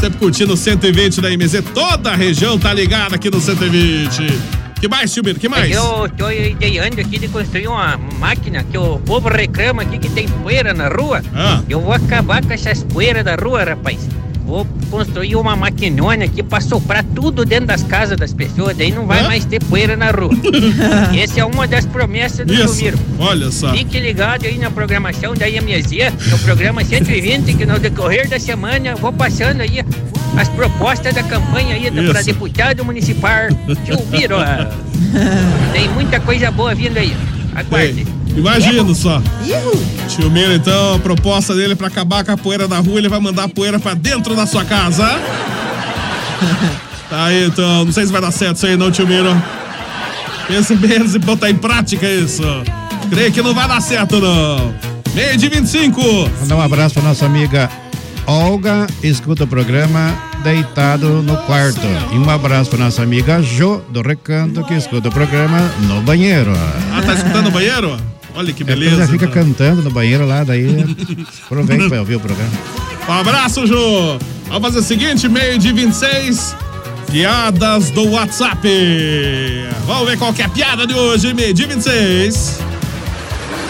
[0.00, 1.62] Sempre curtindo o 120 da MZ.
[1.74, 4.59] Toda a região tá ligada aqui no 120.
[4.80, 5.34] Que mais, Silvio?
[5.34, 5.70] Que mais?
[5.70, 10.26] Eu tô ideando aqui de construir uma máquina que o povo reclama aqui que tem
[10.26, 11.22] poeira na rua.
[11.34, 11.62] Ah.
[11.68, 14.08] Eu vou acabar com essas poeiras da rua, rapaz.
[14.50, 19.06] Vou construir uma maquinona aqui pra soprar tudo dentro das casas das pessoas, daí não
[19.06, 19.28] vai Hã?
[19.28, 20.32] mais ter poeira na rua.
[21.16, 22.92] Essa é uma das promessas do Isso.
[23.20, 23.70] Olha só.
[23.70, 25.92] Fique ligado aí na programação da IMZ,
[26.32, 29.84] no programa 120, que no decorrer da semana eu vou passando aí
[30.36, 33.46] as propostas da campanha aí para deputado municipal
[33.84, 34.34] Tilmiro.
[35.72, 37.16] Tem muita coisa boa vindo aí.
[37.54, 38.04] Aguarde.
[38.36, 39.22] Imagino só.
[40.08, 43.20] Tio Miro, então, a proposta dele pra acabar com a poeira da rua, ele vai
[43.20, 45.06] mandar a poeira pra dentro da sua casa.
[47.10, 49.30] Tá aí, então, não sei se vai dar certo isso aí não, tio Miro.
[50.46, 52.44] Pense menos e botar em prática isso.
[53.10, 54.72] Creio que não vai dar certo, não.
[55.12, 56.00] Meio de 25.
[56.40, 57.68] Mandar um abraço pra nossa amiga
[58.26, 61.80] Olga, escuta o programa deitado no quarto.
[62.12, 66.52] E um abraço pra nossa amiga Jo, do Recanto, que escuta o programa no banheiro.
[66.92, 67.96] Ah, tá escutando o banheiro?
[68.34, 68.96] Olha que Ela beleza.
[68.96, 69.42] já fica então.
[69.44, 70.84] cantando no banheiro lá, daí
[71.44, 72.50] aproveita pra ouvir o programa.
[73.08, 73.74] Um abraço, Ju.
[74.48, 76.56] Vamos fazer o seguinte, meio de 26.
[77.10, 78.68] Piadas do WhatsApp.
[79.86, 82.58] Vamos ver qual é a piada de hoje, meio de 26.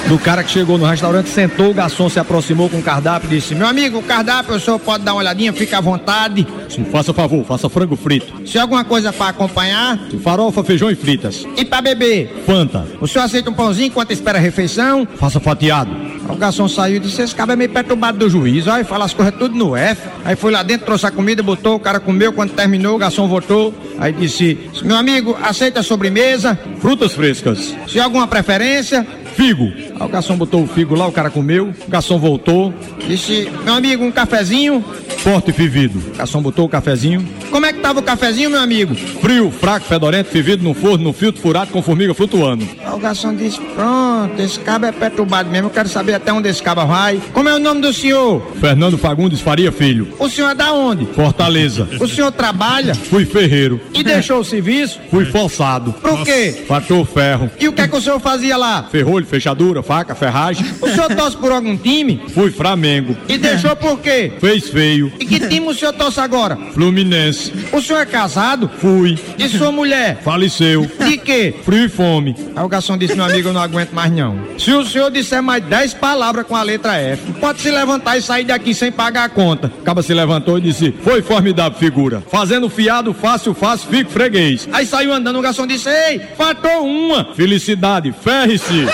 [0.09, 3.37] Do cara que chegou no restaurante, sentou, o garçom se aproximou com o cardápio e
[3.37, 6.45] disse: Meu amigo, o cardápio, o senhor pode dar uma olhadinha, fica à vontade.
[6.69, 8.33] Sim, faça favor, faça frango frito.
[8.45, 11.47] Se alguma coisa para acompanhar, Farofa, feijão e fritas.
[11.57, 12.43] e para beber.
[12.45, 12.85] Fanta.
[13.01, 15.07] O senhor aceita um pãozinho enquanto espera a refeição?
[15.17, 15.91] Faça fatiado.
[16.29, 19.15] O garçom saiu e disse: Esse cara é meio perturbado do juiz, olha, fala as
[19.15, 20.09] coisas tudo no F.
[20.25, 23.29] Aí foi lá dentro, trouxe a comida, botou, o cara comeu, quando terminou, o garçom
[23.29, 23.73] voltou.
[23.97, 26.59] Aí disse: Meu amigo, aceita a sobremesa?
[26.81, 27.77] Frutas frescas.
[27.87, 29.07] Se alguma preferência?
[29.35, 29.73] Figo.
[29.99, 32.73] Aí o garçom botou o figo lá, o cara comeu, o garçom voltou.
[33.07, 34.85] Disse: Meu amigo, um cafezinho?
[35.19, 35.99] Forte e fervido.
[36.15, 37.27] O garçom botou o cafezinho.
[37.51, 38.95] Como é que tava o cafezinho, meu amigo?
[38.95, 42.67] Frio, fraco, fedorento, fervido no forno, no filtro furado com formiga flutuando.
[42.85, 46.49] Aí o garçom disse: Pronto, esse cabo é perturbado mesmo, eu quero saber até onde
[46.49, 47.21] esse cabo vai.
[47.33, 48.41] Como é o nome do senhor?
[48.61, 50.09] Fernando Fagundes Faria Filho.
[50.19, 51.05] O senhor é da onde?
[51.07, 51.89] Fortaleza.
[52.01, 52.95] O senhor trabalha?
[52.95, 53.81] Fui ferreiro.
[53.93, 54.99] E deixou o serviço?
[55.11, 55.93] Fui forçado.
[55.93, 56.65] Por quê?
[56.67, 57.51] Fator ferro.
[57.59, 58.89] E o que é que o senhor fazia lá?
[59.21, 60.67] Ferrolho, fechadura, faca, ferragem.
[60.81, 62.21] O senhor torce por algum time?
[62.35, 63.17] Fui Flamengo.
[63.29, 64.33] E deixou por quê?
[64.41, 65.13] Fez feio.
[65.19, 66.57] E que time o senhor torce agora?
[66.73, 67.53] Fluminense.
[67.73, 68.71] O senhor é casado?
[68.79, 69.19] Fui.
[69.39, 70.21] E sua mulher?
[70.23, 70.91] Faleceu.
[71.07, 71.55] De quê?
[71.65, 72.35] Frio e fome.
[72.55, 74.39] Aí o garçom disse, meu amigo, eu não aguento mais não.
[74.59, 78.23] Se o senhor disser mais 10 palavras com a letra F, pode se levantar e
[78.23, 79.71] sair daqui sem pagar a conta.
[79.81, 82.23] Acaba se levantou e disse: Foi formidável figura.
[82.31, 84.69] Fazendo fiado, fácil, fácil, fico freguês.
[84.73, 87.35] Aí saiu andando, o garçom disse, ei, fatou uma.
[87.35, 88.87] Felicidade, ferre-se.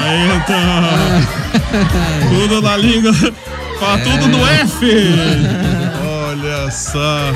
[0.00, 2.28] Aí, então.
[2.30, 3.12] tudo na língua.
[3.78, 4.86] Fala tudo no F.
[6.30, 7.32] Olha só.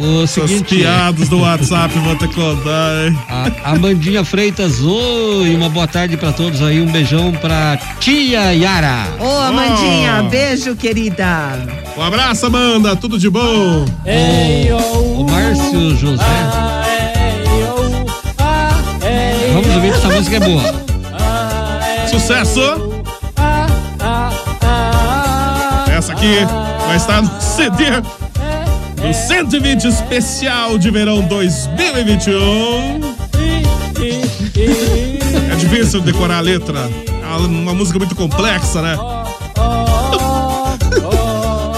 [0.00, 3.18] O Essas seguinte, piadas do WhatsApp vou ter que contar, hein?
[3.64, 9.08] A Amandinha Freitas, oi, uma boa tarde pra todos aí, um beijão pra tia Yara.
[9.18, 10.28] Ô, Amandinha, Oh.
[10.28, 11.58] beijo, querida.
[11.96, 12.94] Um abraço, Amanda.
[12.94, 13.84] Tudo de bom.
[14.70, 16.24] O, o Márcio José.
[19.78, 20.62] Vamos ouvir essa música é boa.
[22.10, 22.60] Sucesso.
[25.96, 26.34] Essa aqui
[26.84, 27.84] vai estar no CD
[29.00, 33.14] do 120 especial de verão 2021.
[35.52, 36.90] É difícil decorar a letra.
[37.22, 38.96] É uma música muito complexa, né?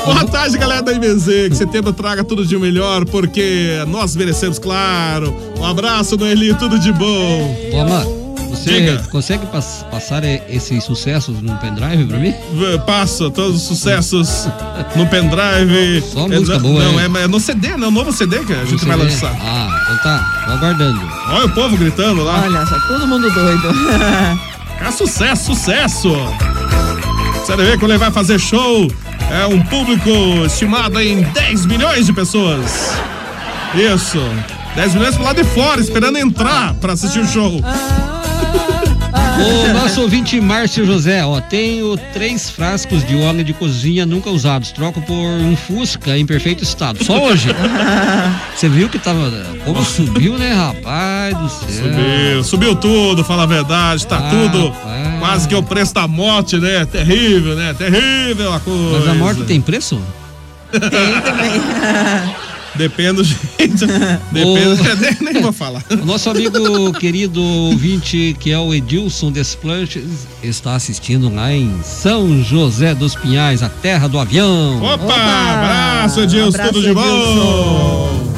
[0.05, 1.25] Boa tarde, galera da IBZ.
[1.51, 5.35] Que setembro traga tudo de melhor, porque nós merecemos, claro.
[5.59, 7.57] Um abraço, Noeli, tudo de bom.
[7.73, 8.07] Ô, Amanda,
[8.51, 9.03] você Diga.
[9.11, 12.35] consegue pass- passar esses sucessos num pendrive pra mim?
[12.87, 14.49] Passa todos os sucessos
[14.97, 16.03] no pendrive.
[16.03, 17.87] Só É, música não, boa, Não, é, é no CD, né?
[17.87, 19.37] O novo CD que a gente Você vai lançar.
[19.41, 21.01] Ah, então tá, tô aguardando.
[21.29, 22.43] Olha o povo gritando lá.
[22.45, 23.69] Olha só, todo mundo doido.
[24.83, 26.09] É sucesso, sucesso!
[27.45, 28.91] Você vai ver quando ele vai fazer show.
[29.31, 30.11] É um público
[30.45, 32.93] estimado em 10 milhões de pessoas.
[33.75, 34.19] Isso.
[34.75, 37.61] 10 milhões pro lado de fora, esperando entrar pra assistir o show.
[39.43, 44.71] O nosso ouvinte Márcio José, ó, tenho três frascos de óleo de cozinha nunca usados.
[44.71, 47.03] Troco por um Fusca em perfeito estado.
[47.05, 47.49] Só hoje.
[48.55, 49.31] Você viu que tava.
[49.65, 51.69] Como subiu, né, rapaz do céu?
[51.85, 55.19] Subiu, subiu tudo, fala a verdade, tá Ah, tudo rapaz.
[55.21, 56.85] quase que o preço da morte, né?
[56.85, 57.75] Terrível, né?
[57.77, 58.99] Terrível a coisa.
[59.01, 60.01] Mas a morte tem preço?
[60.71, 61.61] Tem também.
[62.75, 63.87] Depende, gente.
[64.31, 65.83] Depende, nem, nem vou falar.
[65.91, 72.43] O nosso amigo querido ouvinte, que é o Edilson Desplanches, está assistindo lá em São
[72.43, 74.83] José dos Pinhais, a terra do avião.
[74.83, 78.31] Opa, abraço, Edilson, Abraço, tudo de bom?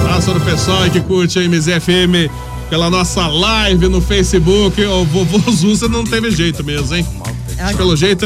[0.00, 2.30] Abraço do pessoal aí que curte a MZFM
[2.70, 4.82] pela nossa live no Facebook.
[4.82, 7.06] O vovô Zusa não teve jeito mesmo, hein?
[7.58, 8.24] Acho que pelo jeito,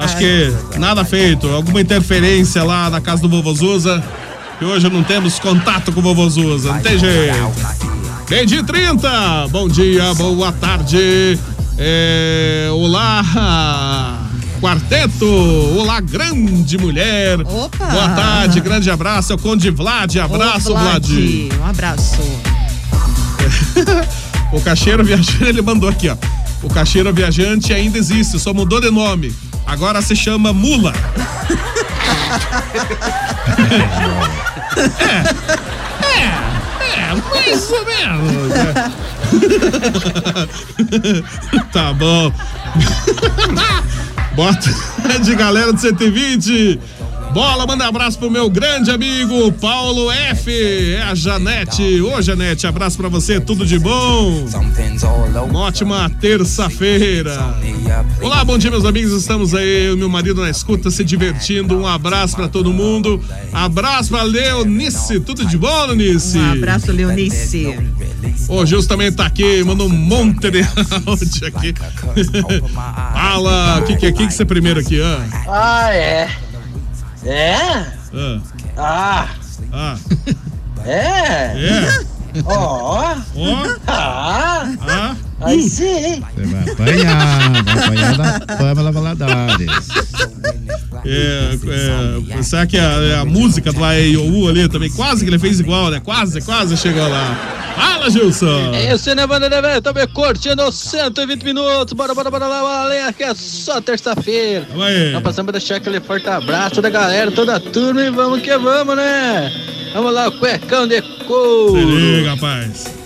[0.00, 1.48] acho que nada feito.
[1.48, 4.02] Alguma interferência lá na casa do vovô Zusa.
[4.58, 7.34] Que hoje não temos contato com o vovô Zusa, não tem jeito.
[8.28, 11.38] Bem de 30, bom dia, boa tarde.
[11.78, 14.22] É, olá.
[14.60, 15.26] Quarteto,
[15.76, 17.40] olá, grande mulher.
[17.40, 17.86] Opa!
[17.86, 19.32] Boa tarde, grande abraço.
[19.32, 21.08] É o Conde Vlad, abraço, Ô, Vlad.
[21.60, 22.18] Um abraço.
[24.52, 26.16] O caixeiro viajante, ele mandou aqui, ó.
[26.62, 29.34] O caixeiro viajante ainda existe, só mudou de nome.
[29.66, 30.92] Agora se chama Mula.
[36.02, 36.16] é,
[37.00, 38.48] é, mais ou menos.
[38.48, 38.92] né?
[41.72, 42.32] tá bom.
[44.36, 44.70] Bota
[45.22, 46.78] de galera do 120.
[47.36, 50.50] Bola, manda abraço pro meu grande amigo Paulo F.
[50.94, 52.00] É a Janete.
[52.00, 54.46] Ô, Janete, abraço pra você, tudo de bom.
[55.50, 57.54] Uma ótima terça-feira.
[58.22, 59.12] Olá, bom dia, meus amigos.
[59.12, 61.76] Estamos aí, eu e meu marido na escuta, se divertindo.
[61.76, 63.22] Um abraço pra todo mundo.
[63.52, 65.20] Abraço pra Leonice.
[65.20, 66.38] Tudo de bom, Leonice?
[66.38, 67.66] Um abraço, Leonice.
[68.48, 70.62] O Gilson também tá aqui, mandou um monte de
[71.04, 71.74] áudio aqui.
[73.12, 74.08] Fala, o que, que é?
[74.08, 75.02] O que, que você é primeiro aqui?
[75.02, 76.30] Ah, Ah, é?
[77.26, 77.54] É?
[78.14, 78.40] ah,
[78.76, 79.28] Ah,
[79.72, 79.98] ah.
[80.84, 81.56] é?
[81.56, 82.04] É?
[82.44, 82.52] Ó.
[82.54, 83.16] Ó.
[83.88, 84.64] Ah.
[84.88, 85.16] Ah.
[85.40, 86.22] Aí sim.
[86.34, 89.88] Você vai apanhar, vai apanhar da Pamela Valadares.
[91.04, 95.60] É, é, será que a, a música do AEIOU ali também, quase que ele fez
[95.60, 96.00] igual, né?
[96.00, 97.56] Quase, quase chegou lá.
[97.76, 98.72] Fala, Gilson!
[98.74, 99.82] É isso, né, banda de velho?
[99.82, 101.92] Também curtindo os 120 minutos.
[101.92, 104.66] Bora, bora, bora lá, valeu, que é só terça-feira.
[104.70, 105.12] Vamos aí.
[105.12, 108.56] Nós passamos pra deixar aquele forte abraço da galera, toda a turma e vamos que
[108.56, 109.52] vamos, né?
[109.92, 111.78] Vamos lá, o cuecão de couro.
[111.78, 113.05] Se liga, rapaz.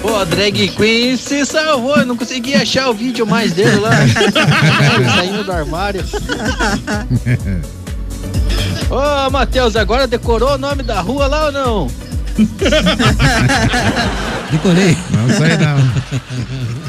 [0.00, 3.90] Pô, a Drag Queen se salvou, eu não consegui achar o vídeo mais dele lá.
[5.16, 6.04] Saindo do armário.
[8.90, 11.88] Ô, Matheus, agora decorou o nome da rua lá ou não?
[14.50, 14.96] Decorei.
[15.10, 15.76] Não sei não.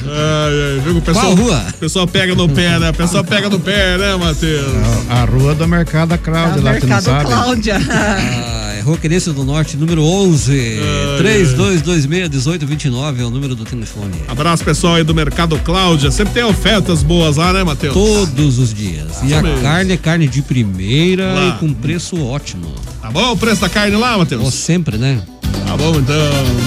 [0.07, 0.97] Ai, ai, viu?
[0.97, 1.65] O pessoal, Qual rua?
[1.69, 2.89] O pessoal pega no pé, né?
[2.89, 4.65] O pessoal pega no pé, né, Matheus?
[5.09, 7.31] A rua do Mercado da Cláudia, lá que não sabe.
[7.31, 10.79] Ah, é Querência do Norte, número 11.
[11.21, 14.13] 3226-1829 é o número do telefone.
[14.27, 16.11] Abraço, pessoal aí do Mercado Cláudia.
[16.11, 17.93] Sempre tem ofertas boas lá, né, Matheus?
[17.93, 19.21] Todos os dias.
[19.23, 19.61] E Isso a mesmo.
[19.61, 21.47] carne é carne de primeira Lá.
[21.47, 22.73] e com preço ótimo.
[23.01, 24.43] Tá bom o preço da carne lá, Matheus?
[24.45, 25.21] Ó, sempre, né?
[25.67, 26.15] Tá bom, então.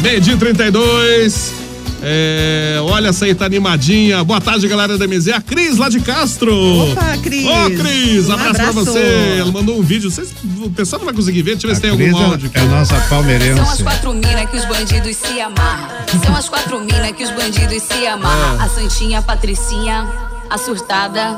[0.03, 1.53] Meio-dia e 32.
[2.01, 4.23] É, olha essa aí, tá animadinha.
[4.23, 5.29] Boa tarde, galera da MZ.
[5.31, 6.55] A Cris lá de Castro.
[6.93, 7.45] Opa, Cris.
[7.45, 8.85] Ô, Cris, Um abraço, pra abraço.
[8.93, 9.37] você.
[9.41, 10.11] Ela mandou um vídeo.
[10.11, 10.33] Vocês,
[10.63, 11.53] o pessoal não vai conseguir ver.
[11.57, 12.51] Deixa eu ver se tem Cris algum é- áudio.
[12.55, 13.83] é a nossa São as palmeirense.
[13.83, 15.89] quatro minas que os bandidos se amarram.
[16.25, 18.61] São as quatro minas que os bandidos se amarram.
[18.61, 18.65] É.
[18.65, 20.07] A Santinha, a Patricinha,
[20.49, 21.37] a surtada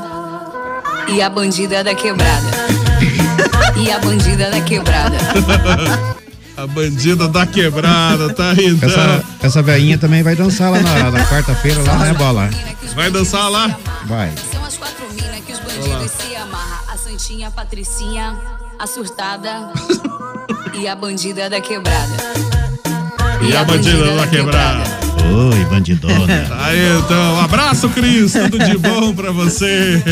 [1.07, 2.47] e a bandida da quebrada.
[3.77, 5.17] E a bandida da quebrada.
[6.61, 8.87] A bandida da quebrada, tá aí então.
[8.87, 12.51] Essa, essa velhinha também vai dançar lá na, na quarta-feira, lá, né, Bola?
[12.93, 13.75] Vai dançar lá?
[14.05, 14.31] Vai.
[14.51, 16.77] São as quatro minas que os bandidos se amarram.
[16.87, 18.37] A Santinha, a Patricinha,
[18.77, 19.71] a surtada
[20.79, 22.13] e a bandida da quebrada.
[23.41, 24.83] E a bandida da quebrada.
[25.51, 26.45] Oi, bandidona.
[26.47, 27.33] Tá aí então.
[27.37, 28.33] Um abraço, Cris.
[28.33, 30.03] Tudo de bom pra você.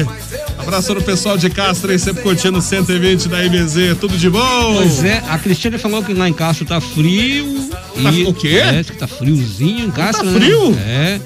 [0.70, 3.98] Abraço no pessoal de Castro aí, sempre curtindo o 120 da MZ.
[4.00, 4.76] Tudo de bom?
[4.76, 7.72] Pois é, a Cristiane falou que lá em Castro tá frio.
[8.04, 8.50] Tá- e, o quê?
[8.50, 10.28] É, diz que tá friozinho em Castro.
[10.28, 10.40] Tá né?
[10.40, 10.78] frio?
[10.80, 11.20] É.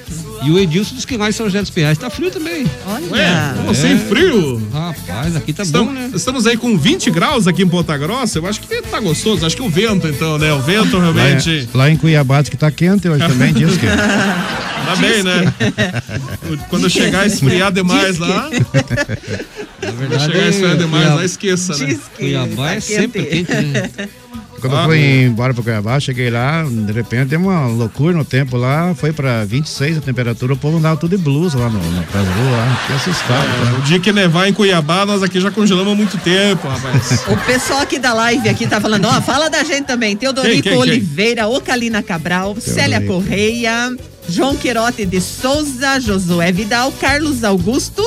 [0.46, 2.66] E o Edilson disse que lá em São José dos Pinhais tá frio também.
[3.12, 4.62] Ué, como assim, frio?
[4.74, 6.10] Rapaz, aqui tá Estamos, bom, né?
[6.14, 8.40] estamos aí com 20 graus aqui em Ponta Grossa.
[8.40, 9.46] Eu acho que tá gostoso.
[9.46, 10.52] Acho que o vento, então, né?
[10.54, 11.50] O vento Lá, realmente.
[11.50, 13.86] em- lá em Cuiabá diz que tá quente hoje também, diz que.
[13.88, 15.54] Tá bem, né?
[16.70, 18.50] Quando chegar a esfriar demais lá.
[19.80, 21.98] Quando verdade, chegar a esfriar demais Cuiabá- lá, esqueça, né?
[22.18, 23.90] Cuiabá é sempre quente, né?
[24.70, 28.56] Quando eu fui embora para Cuiabá, cheguei lá, de repente deu uma loucura no tempo
[28.56, 31.92] lá, foi para 26 a temperatura, o povo andava tudo de blusa lá no, no,
[31.92, 33.46] nas ruas, lá, fiquei assustado.
[33.46, 37.24] É, o dia que nevar em Cuiabá, nós aqui já congelamos há muito tempo, rapaz.
[37.34, 40.16] O pessoal aqui da live aqui tá falando, ó, fala da gente também.
[40.16, 40.82] Teodorico Quem, quem, quem?
[40.82, 43.94] Oliveira, Ocalina Cabral, Célia Correia,
[44.30, 48.04] João Queirote de Souza, Josué Vidal, Carlos Augusto.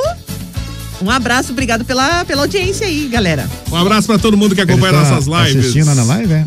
[1.03, 3.49] Um abraço, obrigado pela, pela audiência aí, galera.
[3.71, 5.65] Um abraço pra todo mundo que acompanha tá nossas lives.
[5.65, 6.47] Assistindo na live, é?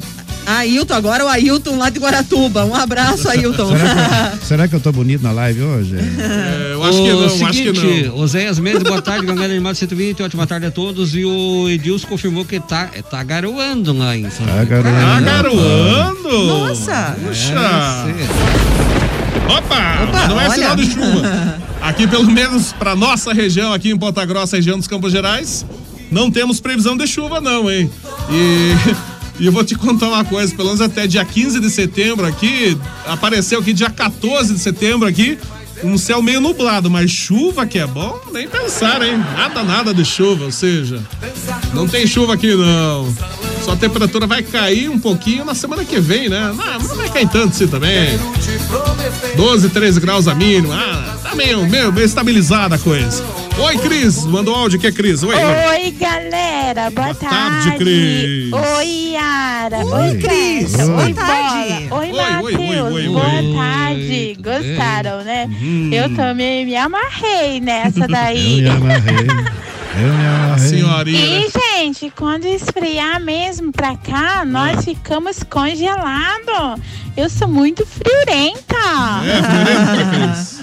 [0.49, 2.65] Ailton, agora o Ailton lá de Guaratuba.
[2.65, 3.67] Um abraço, Ailton.
[3.69, 5.95] Será que, será que eu tô bonito na live hoje?
[6.29, 11.13] É, eu o seguinte, Oséias Mendes, boa tarde, galera animada 120, ótima tarde a todos.
[11.13, 14.97] E o Edilson confirmou que tá, tá garoando lá em São Tá garoando.
[14.97, 16.47] Tá garoando?
[16.47, 17.17] Nossa!
[17.21, 18.98] Puxa!
[19.47, 20.03] Opa!
[20.03, 20.53] Opa, não é olha.
[20.53, 21.59] sinal de chuva.
[21.81, 25.65] Aqui, pelo menos pra nossa região, aqui em Ponta Grossa, região dos Campos Gerais,
[26.11, 27.89] não temos previsão de chuva, não, hein?
[28.29, 28.73] E.
[29.39, 32.77] E eu vou te contar uma coisa, pelo menos até dia 15 de setembro aqui,
[33.05, 35.37] apareceu aqui dia 14 de setembro aqui,
[35.81, 39.17] um céu meio nublado, mas chuva que é bom, nem pensar, hein?
[39.37, 41.01] Nada, nada de chuva, ou seja,
[41.73, 43.15] não tem chuva aqui não.
[43.63, 46.53] Só a temperatura vai cair um pouquinho na semana que vem, né?
[46.55, 48.17] Não, não vai cair tanto assim também.
[49.35, 50.71] 12, 13 graus a mínimo.
[50.73, 53.23] Ah, tá meio, meio, meio estabilizada a coisa.
[53.57, 54.25] Oi, Cris.
[54.25, 55.21] Mandou áudio que é Cris.
[55.21, 55.67] Oi, oi.
[55.83, 56.89] Oi, galera.
[56.91, 58.51] Boa, tarde, Cris.
[58.53, 59.77] Oi, Yara.
[59.85, 60.71] Oi, Oi, Cris.
[60.73, 60.85] Clécia.
[60.85, 61.87] Boa Oi, tarde.
[61.89, 62.01] Bola.
[62.01, 62.53] Oi, Oi, Matheus.
[62.53, 63.53] oi, oi, oi, Boa oi.
[63.53, 64.37] tarde.
[64.41, 65.49] Gostaram, né?
[65.61, 65.89] Uhum.
[65.91, 68.61] Eu também me amarrei nessa daí.
[68.63, 69.27] Eu me amarrei.
[69.95, 70.59] Eu.
[70.59, 71.45] Senhorinha.
[71.45, 76.81] E, gente, quando esfriar mesmo pra cá, nós ficamos congelados.
[77.15, 78.75] Eu sou muito friorenta.
[79.25, 80.59] É, friorenta.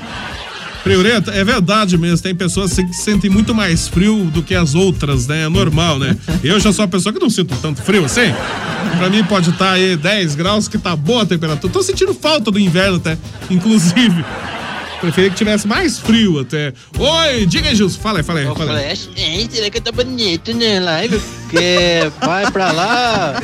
[0.82, 2.22] Friorenta, é verdade mesmo.
[2.22, 5.42] Tem pessoas que sentem muito mais frio do que as outras, né?
[5.44, 6.16] É normal, né?
[6.44, 8.32] Eu já sou uma pessoa que não sinto tanto frio assim.
[8.96, 11.72] Pra mim pode estar aí 10 graus, que tá boa a temperatura.
[11.72, 13.18] Tô sentindo falta do inverno até,
[13.50, 14.24] inclusive.
[15.00, 16.72] Preferia que tivesse mais frio até.
[16.98, 18.00] Oi, diga aí, Gilson.
[18.00, 18.96] Fala aí, fala aí, fala aí.
[18.96, 21.18] Flash, hein, será que tá bonito, né, live?
[21.18, 23.42] Porque vai pra lá,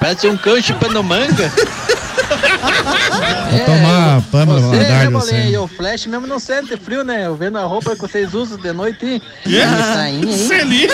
[0.00, 1.52] parece um cão chupando manga.
[3.50, 5.56] Vou tomar pano rodar Bolinha, assim.
[5.56, 7.26] o Flash mesmo não sente frio, né?
[7.26, 9.22] Eu vendo a roupa que vocês usam de noite.
[9.46, 9.76] Yeah.
[9.76, 9.94] Yeah.
[9.94, 10.48] Sainha, hein?
[10.48, 10.88] Selinha.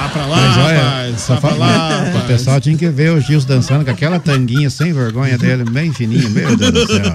[0.00, 1.20] Vá pra lá, Mas olha, rapaz.
[1.20, 4.94] só pra lá, o pessoal tinha que ver o Gilson dançando com aquela tanguinha sem
[4.94, 7.14] vergonha dele, bem fininho, meu Deus do céu.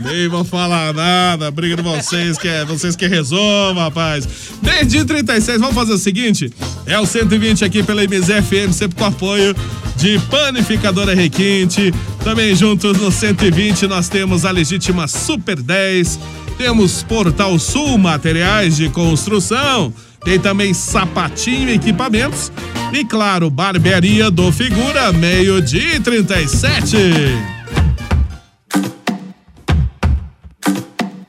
[0.00, 4.26] Nem vou falar nada, briga de vocês que é vocês que resolvam, rapaz.
[4.60, 6.52] Meio-dia e 36, vamos fazer o seguinte:
[6.86, 9.54] é o 120 aqui pela MZFM, sempre com apoio
[9.96, 11.94] de Panificadora Requinte.
[12.24, 16.18] Também juntos no 120 nós temos a legítima Super 10,
[16.58, 19.92] temos Portal Sul Materiais de Construção,
[20.24, 22.52] tem também Sapatinho Equipamentos
[22.92, 26.96] e, claro, Barbearia do Figura, meio-dia e 37.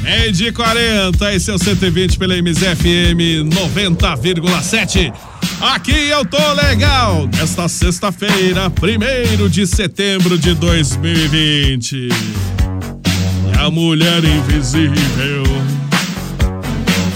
[0.06, 5.12] Meio de 40, esse é o 120 pela MZFM 90,7.
[5.60, 7.28] Aqui eu tô legal.
[7.36, 12.10] Nesta sexta-feira, 1 de setembro de 2020.
[13.60, 15.44] A Mulher Invisível.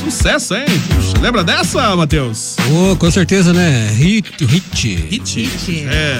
[0.03, 0.65] Sucesso, hein?
[0.87, 2.55] Puxa, lembra dessa, Matheus?
[2.71, 3.87] Ô, com certeza, né?
[3.91, 4.95] Hit, hit.
[5.11, 5.85] Hit.
[5.87, 6.19] É.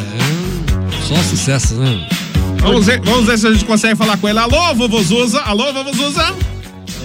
[1.08, 2.08] Só sucesso, né?
[2.60, 4.38] Vamos ver, vamos ver se a gente consegue falar com ele.
[4.38, 5.42] Alô, vovô Zuza?
[5.42, 6.59] Alô, vovô Zuza?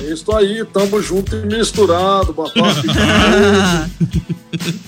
[0.05, 2.83] É isso aí, tamo junto e misturado, boa tarde.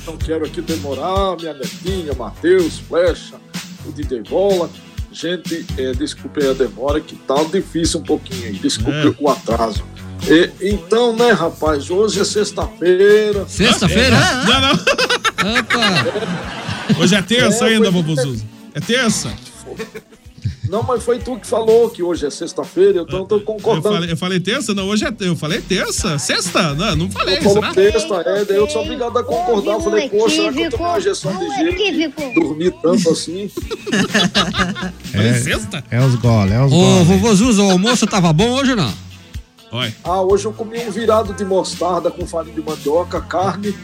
[0.06, 3.36] Não quero aqui demorar, minha netinha, Matheus, Flecha,
[3.86, 4.68] o DJ Bola.
[5.10, 9.14] Gente, é, desculpe a demora, que tá difícil um pouquinho aí, desculpe É.
[9.18, 9.82] o atraso.
[10.28, 13.46] E, então, né, rapaz, hoje é sexta-feira.
[13.48, 14.16] Sexta-feira?
[14.44, 14.72] Não, não.
[15.60, 17.00] Opa!
[17.00, 18.44] Hoje é terça É, ainda, vovô Zuza.
[18.74, 19.32] É terça?
[20.68, 23.94] Não, mas foi tu que falou que hoje é sexta-feira, então eu tô Eu concordando.
[23.94, 24.74] falei, eu falei terça?
[24.74, 25.12] Não, hoje é.
[25.20, 26.18] Eu falei terça?
[26.18, 26.74] Sexta?
[26.74, 27.74] Não, não falei, Eu falo será?
[27.74, 29.72] sexta, é, daí eu sou obrigado a concordar.
[29.74, 32.12] Eu falei, poxa, será que eu tenho uma injeção de gelo?
[32.34, 33.50] Dormir tanto assim.
[35.14, 37.06] É, é os goles, é os Ô, goles.
[37.06, 38.92] vovô Zuza, o almoço tava bom hoje ou não?
[40.04, 43.74] Ah, hoje eu comi um virado de mostarda com farinha de mandioca, carne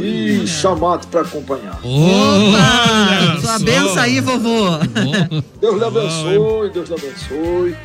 [0.00, 1.78] e chamate pra acompanhar.
[1.82, 3.40] Opa!
[3.40, 4.78] Sua benção aí, vovô.
[5.60, 7.76] Deus lhe abençoe, Deus lhe abençoe.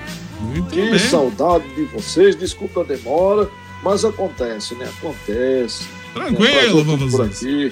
[0.70, 1.00] que bem.
[1.00, 3.48] saudade de vocês, desculpa a demora,
[3.84, 4.90] mas acontece, né?
[4.98, 5.86] Acontece.
[6.14, 7.08] Tranquilo, Né?
[7.12, 7.72] Por aqui.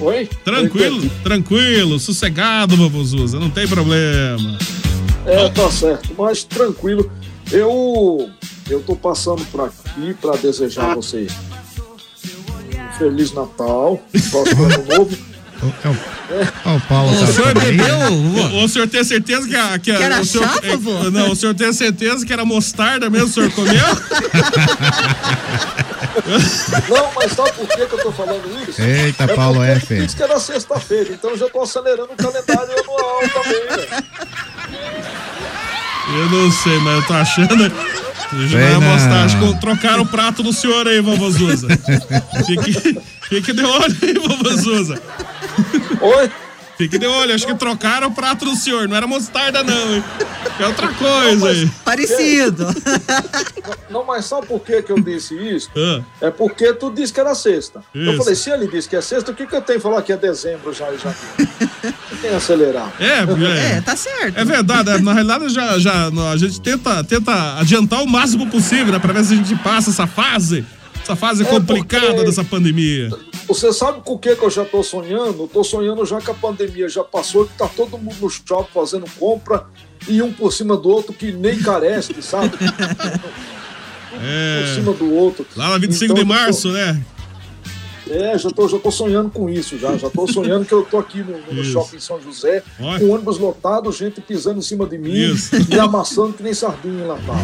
[0.00, 0.28] Oi?
[0.44, 4.58] Tranquilo, tranquilo, sossegado, vovô Zuza, não tem problema.
[5.24, 7.10] É, tá certo, mas tranquilo.
[7.52, 8.30] Eu
[8.70, 14.00] eu tô passando por aqui para desejar a vocês um Feliz Natal,
[14.30, 15.18] próximo ano novo.
[16.64, 17.78] Ó, o Paulo tá por aí.
[18.60, 20.76] O, o senhor tem certeza que, a, que, a- Que era o senhor, chá, é?
[21.10, 23.74] Não, o senhor tem certeza que era mostarda mesmo, o senhor comeu?
[26.88, 28.80] Não, mas sabe por que, que eu tô falando isso?
[28.82, 29.94] Eita, é Paulo F.
[30.00, 34.04] disse que era sexta-feira, então eu já tô acelerando o calendário anual também, né?
[36.08, 37.56] Eu não sei, mas eu tô achando.
[37.56, 37.70] Não.
[38.80, 41.68] mostrar, acho que trocaram o prato do senhor aí, vovô Zuza.
[42.46, 42.98] Fique,
[43.28, 45.02] fique de olho aí, vovô Zuza.
[46.82, 46.88] Oi?
[46.88, 48.88] Fique de olho, acho que trocaram o prato do senhor.
[48.88, 50.04] Não era mostarda, não, hein?
[50.58, 51.68] É outra coisa aí.
[51.84, 52.66] Parecido.
[53.90, 55.70] Não, mas sabe por que, que eu disse isso?
[56.20, 57.82] É porque tu disse que era sexta.
[57.94, 58.16] Eu Isso.
[58.18, 60.12] falei, se ele disse que é sexta, o que, que eu tenho que falar que
[60.12, 60.94] é dezembro já e?
[60.94, 62.92] Eu tenho que acelerar.
[62.98, 64.38] É, porque- É, tá certo.
[64.38, 68.92] É verdade, é, na realidade já, já, a gente tenta, tenta adiantar o máximo possível,
[68.92, 68.98] né?
[68.98, 70.64] Pra ver se a gente passa essa fase,
[71.02, 73.10] essa fase É, complicada porque- dessa pandemia.
[73.46, 75.46] Você sabe com o que, que eu já tô sonhando?
[75.48, 79.04] Tô sonhando já que a pandemia já passou, que tá todo mundo no shopping fazendo
[79.18, 79.66] compra
[80.08, 82.52] e um por cima do outro que nem carece, sabe?
[84.24, 84.60] É.
[84.60, 85.46] Por cima do outro.
[85.56, 87.02] Lá na 25 Então, de eu tô- março, né?
[88.10, 89.96] É, já tô, já tô sonhando com isso, já.
[89.96, 92.98] Já tô sonhando que eu tô aqui no, no shopping São José, Olha.
[92.98, 95.54] com ônibus lotado, gente pisando em cima de mim Isso.
[95.70, 97.34] e amassando que nem sardinha lá tá.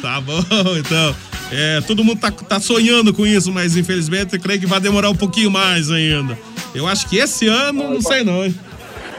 [0.00, 0.42] Tá bom,
[0.78, 1.14] então.
[1.52, 5.10] É, todo mundo tá, tá sonhando com isso, mas infelizmente eu creio que vai demorar
[5.10, 6.38] um pouquinho mais ainda.
[6.74, 8.54] Eu acho que esse ano, não sei não, hein?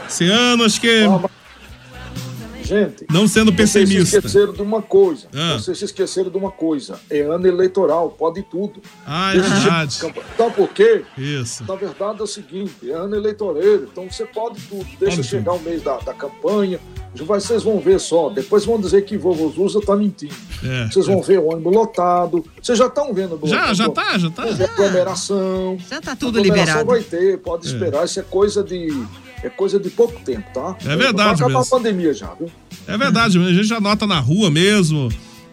[0.08, 1.04] Esse ano, acho que.
[2.62, 4.16] Gente, Não sendo vocês se pessimista.
[4.18, 5.26] esqueceram de uma coisa.
[5.34, 5.54] Ah.
[5.58, 6.98] Vocês se esqueceram de uma coisa.
[7.10, 8.80] É ano eleitoral, pode tudo.
[9.06, 9.98] Ah, é Esse tipo de verdade.
[9.98, 11.04] campa- Sabe por quê?
[11.18, 11.64] Isso.
[11.66, 14.86] Na verdade é o seguinte, é ano eleitoreiro, então você pode tudo.
[14.98, 16.78] Deixa Pode chegar o mês da, da campanha,
[17.14, 18.30] já vocês vão ver só.
[18.30, 20.34] Depois vão dizer que vovô Zuza tá mentindo.
[20.64, 22.44] É, Vocês vão ver o ônibus lotado.
[22.62, 24.06] Vocês já estão vendo o Já, já lotado.
[24.06, 24.42] tá, já tá.
[24.44, 25.78] Vão ver aglomeração.
[25.90, 26.86] Já tá tudo aglomeração liberado.
[26.88, 28.04] vai ter, pode esperar.
[28.04, 28.88] Isso é coisa de.
[29.42, 30.76] É coisa de pouco tempo, tá?
[30.84, 31.60] É verdade Vai acabar mesmo.
[31.60, 32.50] a pandemia já, viu?
[32.86, 35.08] É verdade, a gente já nota na rua mesmo,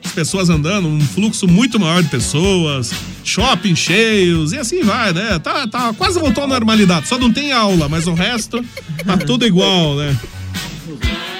[0.05, 2.91] as pessoas andando, um fluxo muito maior de pessoas,
[3.23, 5.39] shopping cheios e assim vai, né?
[5.39, 8.63] Tá, tá, quase voltou à normalidade, só não tem aula, mas o resto
[9.05, 10.15] tá tudo igual, né?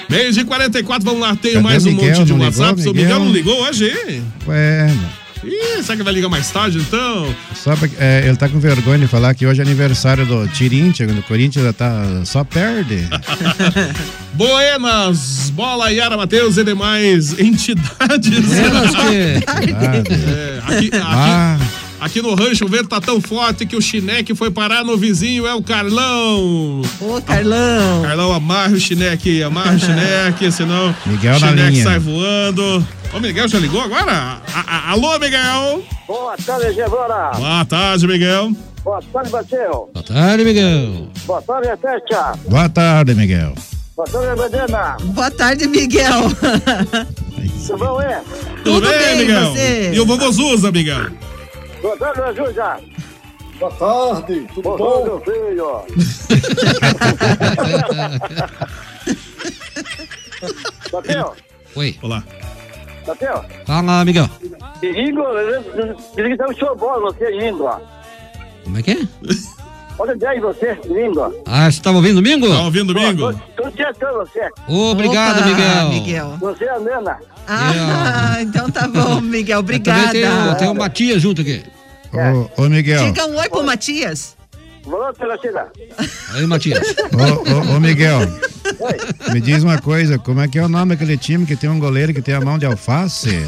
[0.09, 2.07] Meio de 44, vamos lá, tem Cadê mais um Miguel?
[2.17, 2.81] monte de Não ligou, WhatsApp.
[2.81, 3.25] Seu Miguel Miguel?
[3.25, 4.23] não ligou hoje?
[4.47, 5.09] Ué, mano.
[5.43, 7.33] Ih, será que vai ligar mais tarde então?
[7.55, 11.17] Só porque, é, ele tá com vergonha de falar que hoje é aniversário do Corinthians,
[11.17, 13.07] o Corinthians já tá, só perde.
[14.33, 18.45] Buenas, Bola, Yara Matheus e demais entidades.
[18.45, 19.39] Buenas, que?
[19.49, 21.57] É, aqui, aqui, Ah.
[21.99, 25.45] Aqui no rancho o vento tá tão forte que o chineque foi parar no vizinho,
[25.47, 26.81] é o Carlão.
[27.01, 28.01] Ô, Carlão.
[28.03, 31.83] Carlão, amarra o chineque, amarra o chineque, senão Miguel o na chineque linha.
[31.83, 32.87] sai voando.
[33.13, 34.11] Ô, Miguel já ligou agora?
[34.11, 35.83] A- a- alô, Miguel?
[36.07, 37.31] Boa tarde, Gebora.
[37.35, 38.51] Boa tarde, Miguel.
[38.83, 39.89] Boa tarde, Bateu.
[39.93, 41.07] Boa tarde, Miguel.
[41.25, 42.33] Boa tarde, Fecha.
[42.47, 43.53] Boa tarde, Miguel.
[43.95, 44.97] Boa tarde, Bedena.
[45.01, 46.31] Boa tarde, Miguel.
[47.67, 48.21] Tudo bom, é?
[48.63, 49.51] Tudo, Tudo bem, bem, Miguel?
[49.51, 49.91] você?
[49.93, 51.07] E o vovô Zuza, Miguel?
[51.81, 52.79] Boa tarde, Júlia.
[53.59, 55.03] Boa tarde, tudo Bom, bom?
[55.05, 55.85] meu filho.
[60.91, 61.35] Bateu?
[61.75, 61.97] Oi.
[62.01, 62.23] Olá.
[63.05, 63.43] Bateu?
[63.65, 64.29] Fala, Miguel.
[64.81, 65.23] Domingo,
[66.15, 67.79] dizem que tá um show bola você ó.
[68.63, 68.97] Como é que é?
[69.99, 70.77] Olha bem você,
[71.17, 71.29] ó.
[71.45, 72.47] Ah, você tava ouvindo domingo?
[72.47, 73.33] Tá ouvindo domingo?
[73.55, 74.49] Tô, tô tietando você.
[74.67, 75.89] Obrigado, Miguel.
[75.89, 76.37] Miguel.
[76.39, 77.17] Você é a Nena.
[77.47, 79.61] Ah, então tá bom, Miguel.
[79.61, 80.55] Também tem, o- Obrigada.
[80.55, 81.63] tem o Matias junto aqui.
[82.57, 83.03] Ô, ô Miguel.
[83.05, 84.37] Diga um oi pro Matias.
[84.85, 85.67] Boa noite, China.
[86.33, 86.79] Aí, Matias.
[87.13, 88.19] Ô, ô, ô, Miguel.
[89.33, 91.77] Me diz uma coisa, como é que é o nome daquele time que tem um
[91.77, 93.45] goleiro que tem a mão de alface?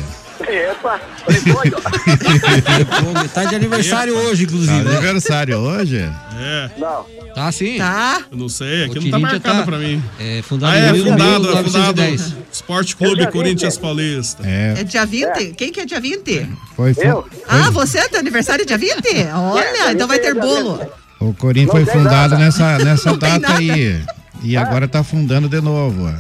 [1.54, 1.78] Doido.
[1.82, 4.90] Pô, tá de aniversário hoje, Tá inclusive.
[4.90, 5.98] aniversário hoje?
[6.38, 6.70] É.
[6.78, 7.06] Não.
[7.36, 7.78] Tá sim.
[7.78, 8.22] Tá.
[8.32, 10.04] Eu não sei, aqui O não tá marcado tá- pra mim.
[10.20, 12.22] É, fundado Ah, é, em fundado, é 1910.
[12.22, 12.44] fundado.
[12.52, 14.44] Esporte Clube Corinthians Paulista.
[14.46, 15.54] É, É dia 20?
[15.56, 16.50] Quem que é dia 20?
[16.76, 17.08] foi, foi,
[17.48, 18.98] Ah, você é do aniversário dia 20?
[19.34, 20.82] Olha, então vai ter bolo.
[21.20, 22.38] o Corinthians foi fundado nada.
[22.38, 24.02] nessa, nessa data aí.
[24.44, 26.12] E agora tá fundando de novo.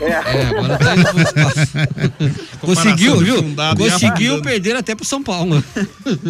[0.00, 0.04] É.
[0.10, 2.38] É, agora tá indo.
[2.60, 3.38] Conseguiu, viu?
[3.38, 5.62] e Conseguiu perder até pro São Paulo.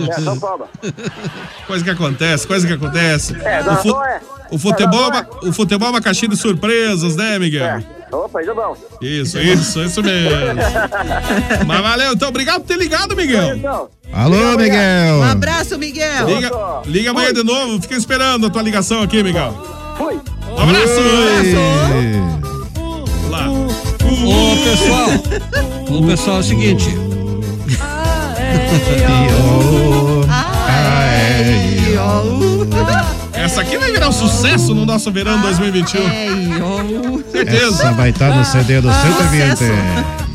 [0.09, 0.67] É, São Paulo.
[1.67, 3.35] Coisa que acontece, coisa que acontece.
[3.43, 4.21] É, o, fu- não é.
[4.53, 7.65] o futebol, é Não, não uma- o futebol é uma caixinha de surpresas, né, Miguel?
[7.67, 7.85] É.
[8.11, 8.75] Opa, isso é bom.
[9.03, 10.31] Isso, isso, isso mesmo.
[11.67, 13.57] Mas valeu, então obrigado por ter ligado, Miguel.
[13.57, 15.17] Então, Alô, Miguel!
[15.19, 16.27] Um abraço, Miguel.
[16.27, 16.51] Liga,
[16.87, 19.53] liga amanhã de novo, fica esperando a tua ligação aqui, Miguel.
[19.99, 20.15] fui.
[20.57, 21.01] Um abraço!
[22.43, 22.47] Oi.
[23.39, 23.51] Lá.
[23.51, 25.11] Ô, pessoal.
[25.91, 26.91] Ô, pessoal, é o seguinte.
[33.32, 36.07] Essa aqui vai virar um sucesso no nosso verão 2021.
[36.07, 37.24] Ai, ó, uh.
[37.32, 37.66] Certeza.
[37.66, 39.57] Essa vai estar no CD do 120.
[39.57, 39.72] sucesso.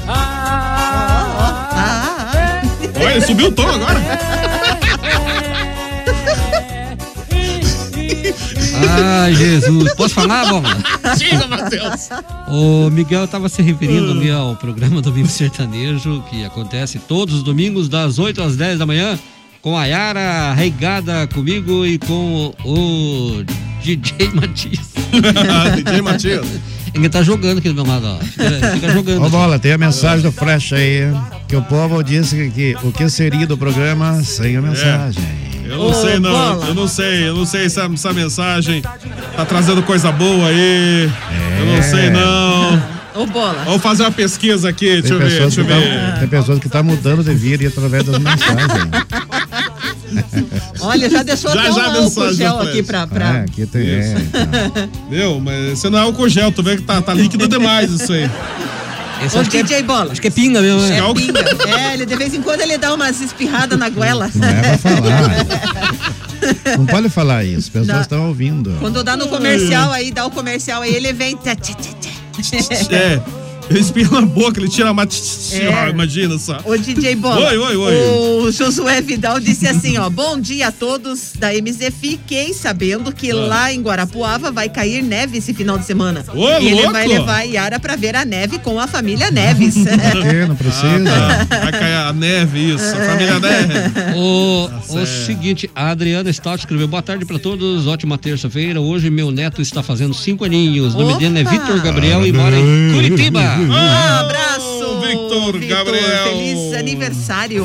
[0.08, 1.60] Ah,
[2.96, 4.02] Olha, ele subiu o tom agora.
[9.24, 9.94] Ai, Jesus.
[9.94, 10.64] Posso falar, Bola?
[11.18, 12.10] Diga, Matheus.
[12.56, 17.90] O Miguel estava se referindo ali ao programa Domingo Sertanejo, que acontece todos os domingos,
[17.90, 19.18] das 8 às 10 da manhã,
[19.60, 23.44] com a Yara regada comigo e com o
[23.82, 24.94] DJ Matias.
[25.78, 26.46] DJ Matias.
[26.94, 28.18] Ele tá jogando aqui do meu lado, ó.
[28.20, 29.26] Fica, fica jogando.
[29.26, 31.12] Ô, Bola, tem a mensagem do Flash aí,
[31.48, 35.24] que o povo disse que, que o que seria do programa sem a mensagem.
[35.74, 36.32] Eu não Ô, sei, não.
[36.32, 36.66] Bola.
[36.68, 37.28] Eu não sei.
[37.30, 41.10] Eu não sei se essa, essa mensagem tá trazendo coisa boa aí.
[41.60, 42.82] Eu não sei, não.
[43.16, 43.64] Ô, bola.
[43.66, 45.02] Vamos fazer uma pesquisa aqui.
[45.02, 46.12] Deixa Tem eu ver, pessoas, deixa que eu ver.
[46.14, 48.90] tá, tem pessoas que tá mudando de vida através das mensagens.
[50.80, 53.08] Olha, já deixou Já, até já um álcool gel aqui pra.
[53.08, 53.38] pra...
[53.38, 53.88] É, aqui tem.
[53.90, 54.90] É, tá.
[55.10, 58.14] Meu, mas você não é álcool gel, tu vê que tá, tá líquido demais isso
[58.14, 58.30] aí.
[59.22, 60.12] Esse Ô, acho, que é, DJ Bola.
[60.12, 60.98] acho que é pinga mesmo, né?
[60.98, 61.40] É álcool- pinga.
[61.80, 64.30] É, ele de vez em quando ele dá umas espirradas na goela.
[64.34, 65.46] Não é pra falar.
[66.78, 68.76] Não pode falar isso, as pessoas estão ouvindo.
[68.80, 71.38] Quando dá no comercial aí, dá o comercial aí, ele vem.
[71.38, 72.96] tchá, tchá, tchá.
[72.96, 73.22] É.
[73.70, 75.22] Ele espirra na boca, ele tira a mate.
[75.54, 75.90] É.
[75.90, 76.60] Imagina só.
[76.66, 77.50] Ô, DJ Bola.
[77.50, 77.94] Oi, oi, oi.
[78.46, 80.10] O Josué Vidal disse assim, ó.
[80.10, 81.94] Bom dia a todos da MZ.
[82.00, 86.24] Fiquei sabendo que lá em Guarapuava vai cair neve esse final de semana.
[86.34, 86.92] Ô, e ele louco!
[86.92, 89.76] vai levar a Yara pra ver a neve com a família Neves.
[90.12, 90.48] Por?
[90.48, 90.86] Não precisa.
[91.08, 91.60] Ah, tá.
[91.60, 92.84] Vai cair a neve, isso.
[92.84, 93.74] A família neve.
[94.16, 95.26] O, o certo.
[95.26, 98.80] seguinte, a Adriana Stout escreveu: Boa tarde pra todos, ótima terça-feira.
[98.82, 100.94] Hoje meu neto está fazendo cinco aninhos.
[100.96, 103.53] O nome dele é Vitor Gabriel e mora em Curitiba.
[103.60, 106.24] Um abraço, Victor Gabriel.
[106.26, 107.64] Feliz aniversário.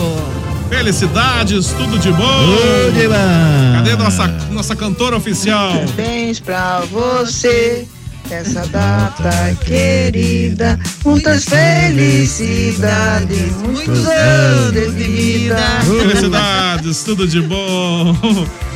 [0.69, 2.45] Felicidades, tudo de bom.
[2.45, 3.73] Tudo de bom.
[3.75, 5.73] Cadê nossa, nossa cantora oficial?
[5.73, 7.87] Parabéns pra você
[8.29, 10.79] nessa data querida.
[11.05, 15.57] Muitas felicidades, muitos anos de vida.
[15.85, 18.15] Felicidades, tudo de bom.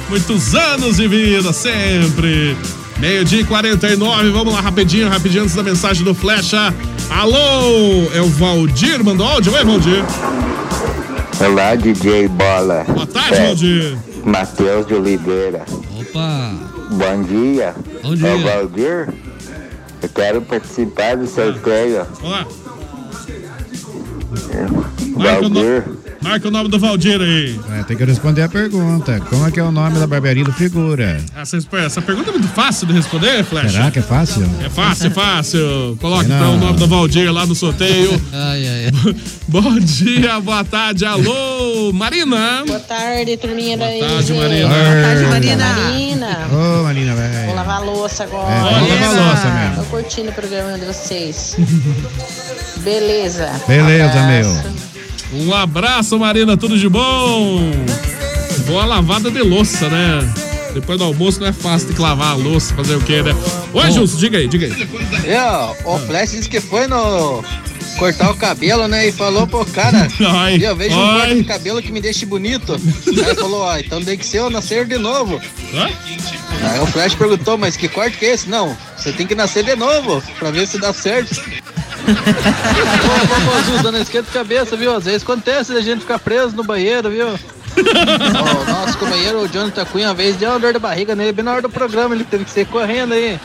[0.09, 2.57] Muitos anos de vida, sempre.
[3.03, 6.73] Meio-dia e 49, vamos lá rapidinho, rapidinho antes da mensagem do Flecha.
[7.11, 9.53] Alô, é o Valdir, mandou áudio?
[9.53, 10.05] Oi, Valdir.
[11.45, 12.85] Olá, DJ Bola.
[12.87, 13.99] Boa tarde, É, Valdir.
[14.25, 15.65] Matheus de Oliveira.
[15.99, 16.53] Opa!
[16.93, 17.75] Bom dia.
[18.05, 18.29] Bom dia.
[18.29, 19.09] É o Valdir.
[20.01, 22.07] Eu quero participar do sorteio.
[22.23, 22.47] Olá.
[25.17, 25.83] Valdir.
[26.23, 27.59] Marca o nome do Valdir aí.
[27.79, 29.21] É, tem que responder a pergunta.
[29.29, 31.21] Como é que é o nome da barbearia do Figura?
[31.37, 33.69] Essa, essa pergunta é muito fácil de responder, Flecha.
[33.71, 34.49] Será que é fácil?
[34.65, 35.99] É fácil, é fácil.
[36.01, 36.23] Não.
[36.23, 38.11] então o nome do Valdir lá no sorteio.
[38.33, 39.17] Ai, ai, ai.
[39.49, 42.63] Bom dia, boa tarde, alô, Marina.
[42.67, 44.41] Boa tarde, turminha da Boa tarde, MZ.
[44.43, 44.69] Marina.
[44.69, 45.75] Boa tarde, Marina.
[45.75, 46.39] Marina.
[46.53, 47.55] Ô, Marina, Vou velho.
[47.55, 48.51] lavar a louça agora.
[48.51, 49.77] É, lavar a louça mesmo.
[49.77, 51.57] Tô curtindo o programa de vocês.
[52.79, 53.51] Beleza.
[53.69, 54.49] Beleza, Abraço.
[54.63, 54.92] meu.
[55.33, 57.61] Um abraço, Marina, tudo de bom.
[58.67, 60.21] Boa lavada de louça, né?
[60.75, 63.35] Depois do almoço não é fácil ter que lavar a louça, fazer o quê, né?
[63.73, 65.29] Oi, Justo, diga aí, diga aí.
[65.31, 65.43] É,
[65.85, 67.43] o Flash disse que foi no
[67.99, 69.09] cortar o cabelo, né?
[69.09, 71.19] E falou pro cara, Ai, eu vejo um ai.
[71.21, 72.75] corte de cabelo que me deixe bonito.
[73.27, 75.41] Aí falou, ó, então tem que ser eu nascer de novo.
[75.75, 78.49] Aí o Flash perguntou, mas que corte que é esse?
[78.49, 81.41] Não, você tem que nascer de novo, pra ver se dá certo.
[82.07, 84.95] Ô, Zuza, não esquenta a cabeça, viu?
[84.95, 87.29] Às vezes acontece da gente ficar preso no banheiro, viu?
[87.29, 91.33] Ó, o nosso companheiro, o Jonathan Cunha, uma vez deu uma dor de barriga nele,
[91.33, 93.41] bem na hora do programa, ele teve que sair correndo aí.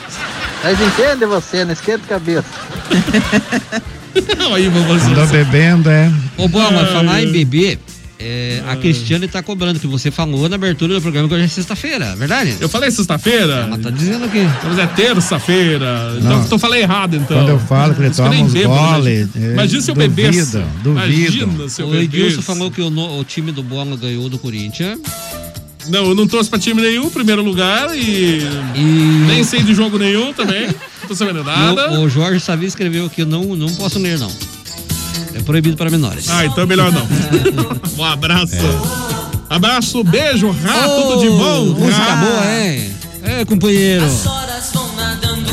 [0.64, 2.47] Mas entende você, não esquenta a cabeça.
[4.53, 5.12] aí, vovôzinho.
[5.12, 6.12] Andou bebendo, é.
[6.38, 7.80] Ô, Bola, mas falar em bebê,
[8.20, 11.47] é, a Cristiane tá cobrando, que você falou na abertura do programa que hoje é
[11.47, 12.55] sexta-feira, verdade?
[12.59, 13.65] Eu falei sexta-feira?
[13.68, 14.39] Ela tá dizendo aqui.
[14.63, 16.15] Mas é terça-feira.
[16.18, 16.39] Então, Não.
[16.43, 17.38] então eu falei errado, então.
[17.38, 20.57] Quando eu falo que ele toma uns bebo, né, gole, é, Imagina se eu bebesse.
[20.84, 20.99] duvida.
[21.03, 22.41] Imagina se eu O Edilson bebesse.
[22.41, 24.99] falou que o, no- o time do Bola ganhou do Corinthians.
[25.89, 28.41] Não, eu não trouxe pra time nenhum, primeiro lugar, e.
[29.28, 30.68] Nem sei de jogo nenhum também.
[30.68, 31.91] Não tô sabendo nada.
[31.91, 34.30] O, o Jorge Savi escreveu aqui, não, não posso ler, não.
[35.38, 36.28] É proibido para menores.
[36.30, 37.08] Ah, então é melhor não.
[37.98, 38.56] um abraço.
[39.50, 41.66] Abraço, beijo, Rá, tudo de bom.
[41.80, 42.16] Música Rá.
[42.18, 42.90] boa, é.
[43.24, 44.06] É, companheiro.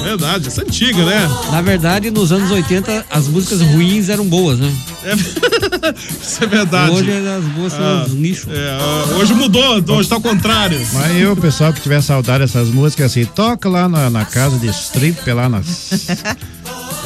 [0.03, 1.29] Verdade, essa é antiga, né?
[1.51, 4.71] Na verdade, nos anos 80, as músicas ruins eram boas, né?
[6.23, 6.93] Isso é verdade.
[6.93, 8.53] Hoje as boas são Ah, os lixos.
[8.53, 10.79] é, ah, hoje mudou, hoje tá ao contrário.
[10.93, 14.69] Mas eu, pessoal que tiver saudade dessas músicas, assim, toca lá na, na casa de
[14.69, 15.91] strip, lá nas.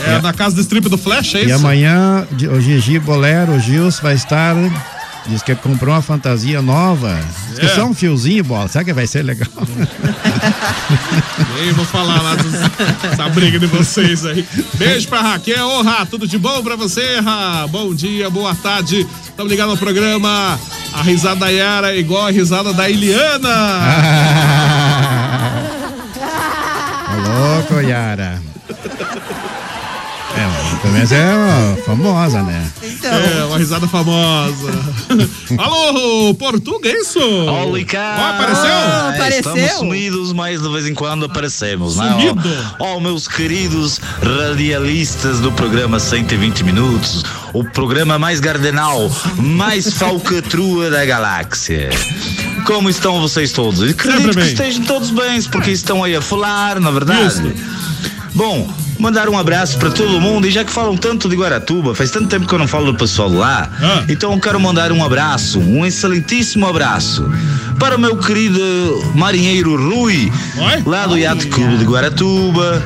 [0.06, 1.54] É, na casa do strip do Flash, é E isso?
[1.56, 4.54] amanhã de- o Gigi Bolero, o Gilson vai estar.
[5.26, 7.20] Diz que comprou uma fantasia nova.
[7.50, 7.68] Diz que É.
[7.74, 8.66] só um fiozinho, bola.
[8.68, 9.48] Será que vai ser legal?
[11.60, 12.34] Nem vou falar lá
[13.02, 14.46] dessa briga de vocês aí.
[14.74, 15.66] Beijo pra Raquel.
[15.66, 17.66] Ô, Rá, tudo de bom pra você, Rá?
[17.68, 19.06] Bom dia, boa tarde.
[19.28, 20.58] Estamos ligados no programa.
[20.94, 23.48] A risada da Yara é igual a risada da Eliana.
[27.10, 28.40] Ô, louco, Yara.
[30.38, 32.70] É, pelo menos é famosa, né?
[33.02, 34.72] É, uma risada famosa.
[35.58, 37.18] Alô, Portuga, é isso?
[37.18, 38.16] Olha cá!
[38.18, 38.70] Ó, apareceu?
[38.70, 39.38] Ah, Apareceu?
[39.56, 42.10] Estamos sumidos, mas de vez em quando aparecemos, não é?
[42.12, 42.48] Sumido?
[42.78, 50.88] Ó, ó, meus queridos radialistas do programa 120 Minutos, o programa mais gardenal, mais falcatrua
[50.90, 51.90] da galáxia.
[52.64, 53.80] Como estão vocês todos?
[53.80, 57.54] Eu Acredito que estejam todos bem, porque estão aí a falar, na verdade.
[58.38, 62.08] Bom, mandar um abraço pra todo mundo e já que falam tanto de Guaratuba, faz
[62.12, 63.68] tanto tempo que eu não falo do pessoal lá,
[64.08, 67.28] então eu quero mandar um abraço, um excelentíssimo abraço
[67.80, 68.60] para o meu querido
[69.16, 70.30] marinheiro Rui,
[70.86, 72.80] lá do Yacht Clube de Guaratuba.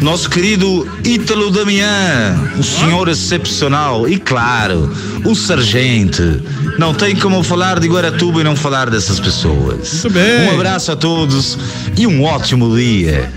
[0.00, 4.92] Nosso querido Ítalo Damian, o senhor excepcional e claro,
[5.24, 6.42] o sargento.
[6.78, 9.92] Não tem como falar de Guaratuba e não falar dessas pessoas.
[9.92, 10.48] Muito bem.
[10.48, 11.58] Um abraço a todos
[11.96, 13.32] e um ótimo dia.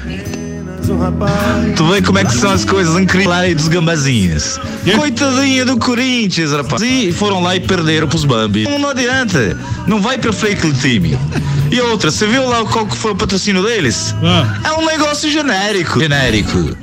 [1.75, 4.59] Tu vê como é que são as coisas incríveis lá dos gambazinhas.
[4.95, 6.81] Coitadinha do Corinthians, rapaz.
[6.81, 8.63] E foram lá e perderam pros Bambi.
[8.63, 9.57] Não, não adianta.
[9.85, 11.19] Não vai perfeito aquele time.
[11.69, 14.15] E outra, você viu lá qual que foi o patrocínio deles?
[14.63, 15.99] É um negócio genérico.
[15.99, 16.75] Genérico.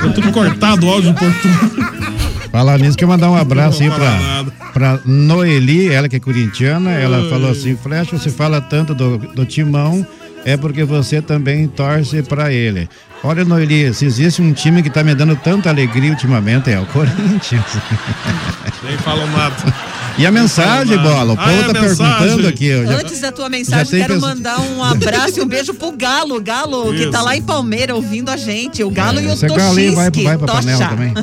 [0.00, 2.04] Tá tudo cortado o áudio do Portuga.
[2.50, 6.92] Falar nisso, quero mandar um abraço aí pra, pra Noeli, ela que é corintiana.
[6.92, 7.28] Ela Ai.
[7.28, 10.06] falou assim: Flash, você fala tanto do, do timão,
[10.44, 12.88] é porque você também torce pra ele.
[13.22, 16.84] Olha, Noeli, se existe um time que tá me dando tanta alegria ultimamente, é o
[16.92, 17.64] Corinthians.
[18.82, 19.56] Nem falam nada.
[20.16, 21.32] E a mensagem, bola?
[21.32, 22.66] O Ah, povo é tá perguntando aqui.
[22.66, 25.90] eu já- Antes da tua mensagem, quero pessoa- mandar um abraço e um beijo pro
[25.90, 26.40] Galo.
[26.40, 27.10] Galo, que Isso.
[27.10, 28.84] tá lá em Palmeira ouvindo a gente.
[28.84, 31.14] O Galo e o Esse Galo aí vai, vai pra panela também.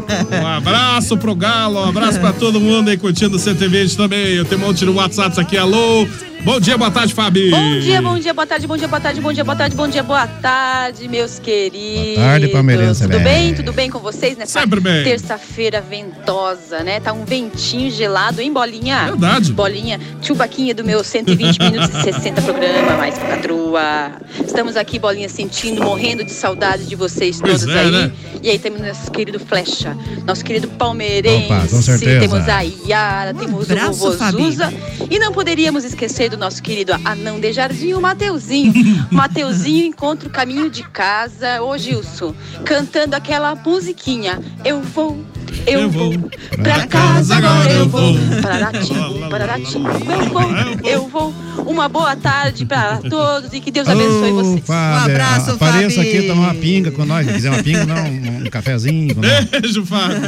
[0.42, 4.34] Um abraço pro Galo, um abraço pra todo mundo aí curtindo o 120 também.
[4.34, 6.06] Eu tenho um monte de WhatsApps aqui, alô.
[6.44, 7.52] Bom dia, boa tarde, Fabi.
[7.52, 9.88] Bom dia, bom dia, boa tarde, bom dia, boa tarde, bom dia, boa tarde, bom
[9.88, 12.16] dia, boa tarde, meus queridos.
[12.16, 13.24] Boa tarde, palmeirense, Tudo velho.
[13.24, 13.54] bem?
[13.54, 15.04] Tudo bem com vocês nessa Sempre bem.
[15.04, 17.00] terça-feira ventosa, né?
[17.00, 19.06] Tá um ventinho gelado, hein, Bolinha?
[19.06, 19.54] Verdade.
[19.54, 24.12] Bolinha, chubaquinha do meu 120 minutos e 60 programa, mais patroa.
[24.44, 27.92] Estamos aqui, Bolinha, sentindo, morrendo de saudade de vocês Pois todos é, aí.
[27.92, 28.12] né?
[28.42, 31.46] E aí temos nosso querido Flecha, nosso querido palmeirense.
[31.46, 32.20] Opa, com certeza.
[32.20, 34.74] Temos a Yara, temos Abraço, o Vovozuza.
[35.08, 38.74] E não poderíamos esquecer do nosso querido anão de jardim, o Mateuzinho.
[39.12, 41.62] Mateuzinho encontra o caminho de casa.
[41.62, 44.40] Ô, Gilson, cantando aquela musiquinha.
[44.64, 45.22] Eu vou,
[45.66, 46.14] eu vou.
[46.62, 48.16] Pra casa agora eu vou.
[48.42, 50.44] Pararatim, pararatim, eu vou,
[50.84, 51.34] eu vou.
[51.66, 54.66] Uma boa tarde pra todos e que Deus abençoe vocês.
[54.66, 55.16] Fábio,
[55.54, 57.28] Apareça aqui tomar uma pinga com nós.
[57.28, 59.16] Se quiser uma pinga, não, um cafezinho.
[59.16, 60.20] Beijo, Fábio.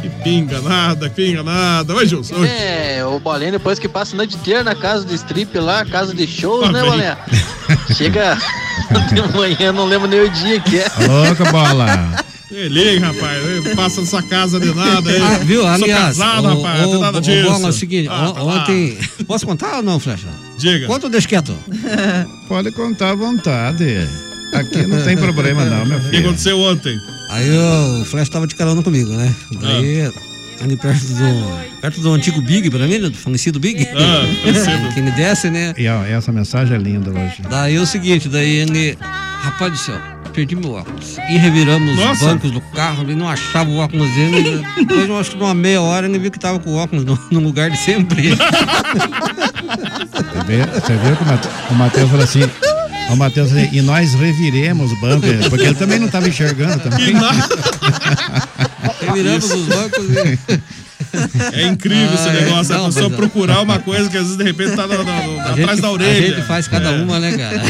[0.00, 1.94] Que pinga nada, pinga nada.
[1.94, 2.34] Oi, Gilson.
[2.36, 2.48] Oi.
[2.48, 6.14] É, o Bolinha depois que passa a noite inteira na casa de strip lá, casa
[6.14, 6.82] de shows, Tá né.
[6.82, 7.18] Bolinha?
[7.94, 8.36] Chega
[9.12, 10.86] de manhã, não lembro nem o dia que é.
[11.06, 12.24] Louca bola.
[12.52, 13.42] Liga, rapaz.
[13.74, 15.20] Passa nessa casa de nada aí.
[15.22, 15.60] Ah, viu?
[15.62, 16.80] Sou Aliás, casado, ô, rapaz.
[16.82, 17.42] Não tem ô, nada ô, disso.
[17.50, 18.62] Bola, é o seguinte, Ah, tá lá.
[18.62, 18.98] ontem.
[19.26, 20.28] Posso contar ou não, Flecha?
[20.58, 20.86] Diga.
[20.86, 21.54] Conta ou deixa quieto?
[22.48, 24.06] Pode contar à vontade.
[24.52, 26.26] Aqui não tem problema não, meu O que filho.
[26.26, 26.94] aconteceu ontem?
[27.30, 29.34] Aí o Flash tava de carona comigo, né?
[29.58, 30.64] Daí, Ah.
[30.64, 33.08] ali perto do, perto do antigo Big, pra mim, né?
[33.08, 33.88] do falecido Big.
[33.96, 34.88] Ah, falecido.
[34.92, 35.72] que me desce, né?
[35.78, 37.36] E ó, essa mensagem é linda hoje.
[37.48, 38.98] Daí é o seguinte, daí ele.
[39.00, 39.98] Rapaz do céu,
[40.32, 41.16] perdi meu óculos.
[41.30, 42.24] E reviramos Nossa.
[42.24, 44.64] os bancos do carro, ele não achava o óculos dele.
[44.76, 47.04] Depois, eu acho que de uma meia hora, ele viu que tava com o óculos
[47.04, 48.30] no, no lugar de sempre.
[48.30, 48.36] Você
[50.46, 52.42] vê- Você viu que o Mate- o Matheus falou assim.
[53.10, 56.78] O Matheus falou assim, e nós reviremos o banco, porque ele também não estava enxergando
[56.82, 57.12] também.
[59.00, 60.38] Reviramos os bancos e.
[61.52, 62.44] É incrível esse Ah, é.
[62.44, 62.74] negócio.
[62.74, 65.40] Não, a pessoa procurar uma coisa que às vezes de repente tá no- no- no-
[65.40, 66.36] A atrás gente- da a orelha.
[66.36, 67.02] gente faz cada É.
[67.02, 67.62] uma, né, cara?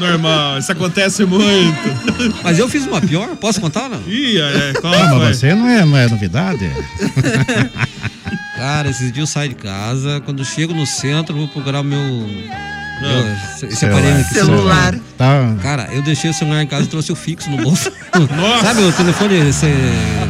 [0.00, 2.34] Normal, isso acontece muito.
[2.42, 4.02] Mas eu fiz uma pior, posso contar ou não?
[4.08, 5.18] Ih, é, qual Ah, foi?
[5.18, 6.68] mas você não é, não é novidade?
[8.56, 11.84] Cara, esses dias eu saio de casa, quando chego no centro, eu vou procurar o
[11.84, 11.98] meu.
[11.98, 13.98] meu- esse- esse Celular.
[14.00, 14.34] aparelho aqui.
[14.34, 14.94] Celular.
[15.16, 15.54] Tá.
[15.62, 17.90] Cara, eu deixei o celular em casa e trouxe o fixo no bolso.
[18.36, 18.66] Nossa.
[18.66, 19.72] Sabe o telefone sem,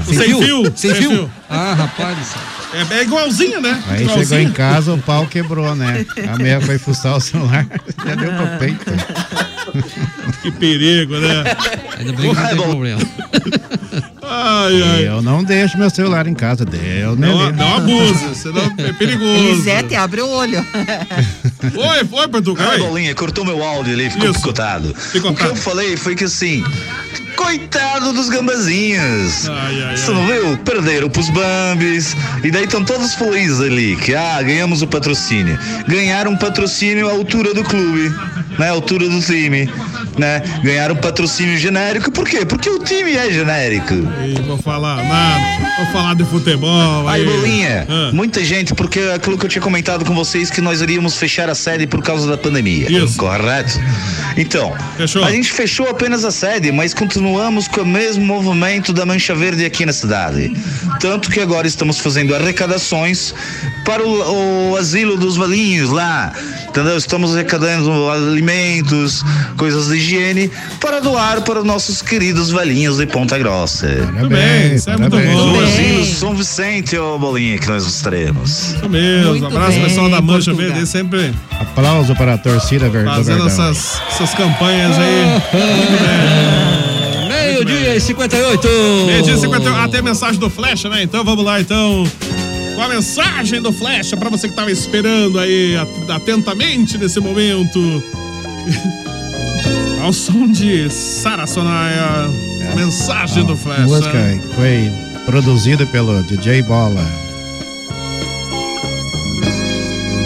[0.07, 1.11] O sem fio, Sem sem fio?
[1.11, 1.31] fio.
[1.49, 2.17] Ah, rapaz.
[2.73, 3.83] É, é igualzinho, né?
[3.89, 4.29] Aí igualzinho.
[4.29, 6.07] chegou em casa, o pau quebrou, né?
[6.33, 7.67] A meia foi fuçar o celular,
[8.07, 8.85] já deu pro peito.
[10.43, 11.45] Que perigo, né?
[11.99, 13.01] Ainda bem que não tem problema.
[14.23, 15.09] Ai, ai.
[15.09, 17.29] Eu não deixo meu celular em casa, deu, né?
[17.29, 19.25] Não, não abuse, senão é perigoso.
[19.27, 20.65] Elisete, abre o olho.
[21.75, 22.71] Oi, foi, Portugal.
[22.71, 24.95] Ai, Bolinha, cortou meu áudio ali, ficou picotado.
[24.95, 26.63] Ficou O que eu falei foi que assim,
[27.37, 29.49] coitado dos gambazinhos.
[29.49, 30.17] Ai, ai, Você ai.
[30.17, 30.59] não viu?
[30.59, 32.17] Perderam pros Bambis.
[32.45, 35.59] E daí estão todos felizes ali, que ah, ganhamos o patrocínio.
[35.89, 38.15] Ganharam um patrocínio à altura do clube,
[38.61, 38.69] né?
[38.69, 39.69] Altura do time.
[40.21, 40.43] Né?
[40.63, 42.45] Ganharam um patrocínio genérico, por quê?
[42.45, 43.95] Porque o time é genérico.
[44.23, 45.41] Ei, vou falar nada.
[45.79, 47.09] Vou falar de futebol.
[47.09, 48.11] Aí, Aí, Bolinha, Ah.
[48.13, 51.55] muita gente, porque aquilo que eu tinha comentado com vocês, que nós iríamos fechar a
[51.55, 52.91] sede por causa da pandemia.
[52.93, 53.17] Isso.
[53.17, 53.81] Correto?
[54.37, 55.25] Então, Fechou.
[55.25, 59.65] a gente fechou apenas a sede, mas continuamos com o mesmo movimento da Mancha Verde
[59.65, 60.53] aqui na cidade.
[61.01, 63.33] Tanto que agora estamos fazendo arrecadações
[63.87, 66.31] para o, o asilo dos velhinhos lá.
[66.69, 66.97] Entendeu?
[66.97, 69.25] Estamos arrecadando alimentos,
[69.57, 70.51] coisas de higiene,
[70.81, 73.87] para doar para os nossos queridos velhinhos de Ponta Grossa.
[74.19, 75.61] Tudo bem, isso é muito bom.
[75.61, 78.75] Asilo São Vicente, ô Bolinha, que nós estaremos.
[78.75, 79.47] Isso mesmo.
[79.47, 84.35] Abraço, pessoal da Mancha Verde, sempre Aplauso para a torcida verde do fazendo essas, essas
[84.35, 85.41] campanhas aí.
[87.29, 88.69] Meio-dia e 58.
[89.07, 89.75] Meio-dia e 51.
[89.77, 91.03] Ah, tem mensagem do Flecha, né?
[91.03, 92.05] Então vamos lá, então.
[92.75, 98.03] Com a mensagem do Flecha, pra você que tava esperando aí at- atentamente nesse momento.
[100.03, 102.29] Ao som de Sara Sonaia.
[102.73, 103.83] A mensagem do A Flecha.
[103.83, 104.19] música
[104.55, 104.91] foi
[105.27, 107.05] produzida pelo DJ Bola.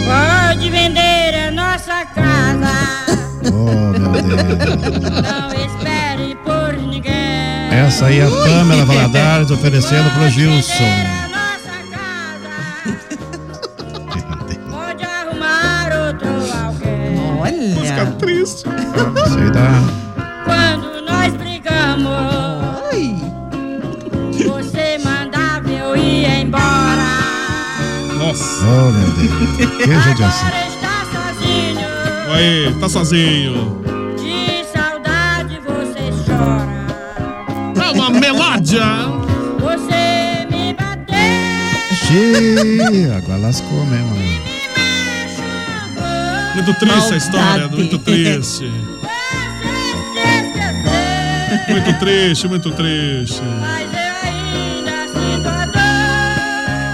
[0.05, 3.05] Pode vender a nossa casa.
[3.47, 4.41] Oh, meu Deus.
[5.21, 7.69] Não espere por ninguém.
[7.71, 10.73] Essa aí é a Pamela Valadares oferecendo pro Gilson.
[14.71, 16.27] Pode arrumar outro
[16.65, 17.19] alguém.
[17.39, 17.75] Olha.
[17.75, 18.63] Música triste.
[19.25, 19.81] Isso aí dá.
[20.45, 22.11] Quando nós brigamos,
[24.45, 27.15] você mandava eu ir embora.
[28.17, 28.63] Nossa.
[28.65, 29.77] Oh, meu Deus.
[29.77, 30.47] Que judiação.
[30.47, 31.87] Agora está sozinho.
[32.33, 33.83] Aí, tá sozinho.
[34.17, 36.85] De saudade você chora.
[37.85, 38.83] É uma melódia.
[39.59, 41.15] Você me bateu.
[42.07, 44.15] Xiii, agora lascou mesmo.
[44.15, 44.25] né?
[46.55, 48.71] Muito triste a história, muito triste.
[51.67, 53.41] Muito triste, muito triste.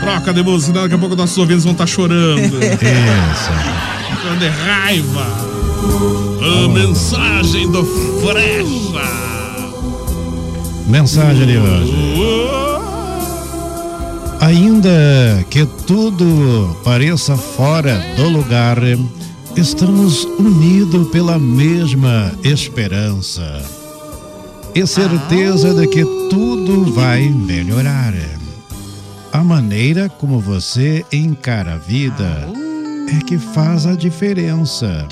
[0.02, 2.42] Troca de música, daqui a pouco nossos ouvintes vão estar chorando.
[2.64, 3.52] Isso.
[4.22, 5.26] Chorando de raiva.
[6.42, 7.84] A mensagem do
[8.22, 9.22] Frecha.
[10.88, 11.94] Mensagem de hoje.
[14.40, 18.78] Ainda que tudo pareça fora do lugar,
[19.56, 23.81] estamos unidos pela mesma esperança
[24.74, 28.14] e certeza de que tudo vai melhorar.
[29.32, 32.48] A maneira como você encara a vida
[33.10, 35.08] é que faz a diferença.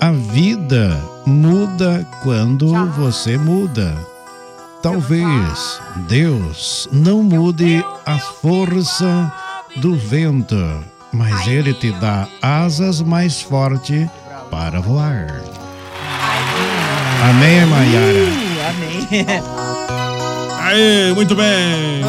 [0.00, 3.96] A vida muda quando você muda.
[4.82, 9.32] Talvez Deus não mude a força
[9.76, 10.56] do vento,
[11.12, 14.08] mas Ele te dá asas mais fortes
[14.50, 15.42] para voar.
[17.28, 18.47] Amém, Maiara?
[18.68, 19.08] Amém.
[20.60, 22.02] Aí, muito bem.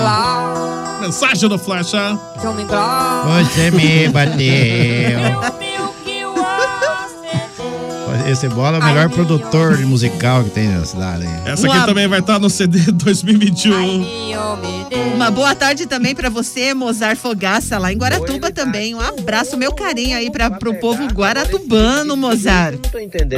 [1.01, 2.17] Mensagem do Flecha.
[3.25, 5.68] Você me bateu.
[8.29, 11.25] Esse bola é o melhor produtor musical que tem na cidade.
[11.45, 14.05] Essa aqui Uma- também vai estar no CD 2021.
[15.15, 18.93] Uma boa tarde também pra você, Mozart Fogaça, lá em Guaratuba também.
[18.93, 22.77] Um abraço, meu carinho aí pra, pro povo guaratubano, Mozart.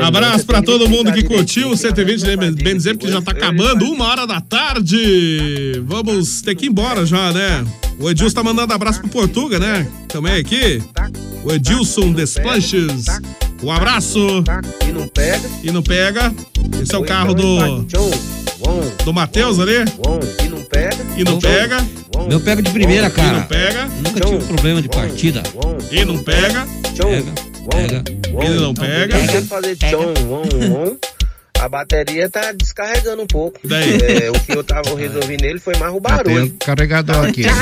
[0.06, 2.36] Abraço pra todo mundo que curtiu o 120, né?
[2.52, 5.82] Bem dizer que já tá acabando, uma hora da tarde.
[5.86, 7.64] Vamos ter que ir embora já, né?
[7.98, 9.88] O Edilson tá mandando abraço pro Portuga, né?
[10.10, 10.84] Também aqui.
[11.44, 13.06] O Edilson Desplanches.
[13.64, 14.44] Um abraço.
[14.88, 15.50] E não pega.
[15.64, 16.34] E não pega.
[16.82, 17.86] Esse é o carro do.
[19.04, 19.74] Do Matheus ali.
[20.44, 20.98] E não pega.
[21.18, 21.78] E não pega.
[22.30, 23.34] Eu pego de primeira, E cara.
[23.40, 23.86] não pega.
[23.86, 25.44] Nunca tive problema de partida.
[25.92, 26.66] E não pega.
[26.98, 27.32] Pega,
[27.70, 28.04] pega.
[28.44, 29.18] Ele não pega.
[29.28, 30.98] Quer fazer tchom, on, on.
[31.60, 33.60] A bateria tá descarregando um pouco.
[33.64, 34.00] Daí?
[34.24, 36.46] É, o que eu tava resolvendo nele foi mais o barulho.
[36.46, 37.44] o carregador aqui.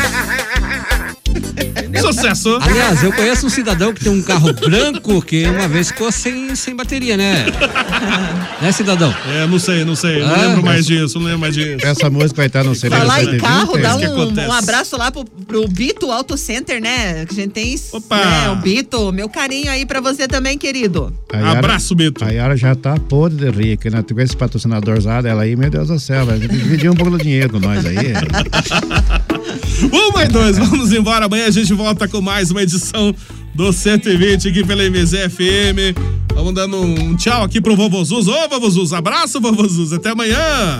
[2.01, 2.57] Sucesso!
[2.61, 6.55] Aliás, eu conheço um cidadão que tem um carro branco que uma vez ficou sem,
[6.55, 7.45] sem bateria, né?
[8.61, 9.13] né, cidadão?
[9.33, 10.21] É, não sei, não sei.
[10.21, 11.85] Não Ah, lembro mais essa- disso, não lembro mais disso.
[11.85, 13.41] Essa música vai estar no CD Falar em 120.
[13.41, 17.25] carro, dá um, um abraço lá pro, pro Bito Auto Center, né?
[17.25, 17.75] Que a gente tem.
[17.91, 18.17] Opa!
[18.17, 21.13] Né, o Bito, meu carinho aí pra você também, querido.
[21.33, 22.23] Yara- Abraço, Bito.
[22.23, 24.03] A Yara já tá podre de rica, né?
[24.09, 27.49] Com esse patrocinadorzado dela aí, meu Deus do céu, vai dividir um pouco do dinheiro
[27.51, 27.97] com nós aí.
[29.93, 31.18] Um mais dois, vamos embora.
[31.25, 33.13] Amanhã a gente volta com mais uma edição
[33.53, 35.97] do 120 aqui pela MZ FM.
[36.33, 38.27] Vamos dando um tchau aqui pro Vovô Zuz.
[38.27, 39.91] Ô, Vovô Zuz, abraço, Vovô Zuz.
[39.93, 40.79] Até amanhã.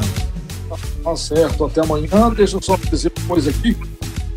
[1.04, 2.08] Tá certo, até amanhã.
[2.36, 3.76] Deixa eu só dizer uma coisa aqui.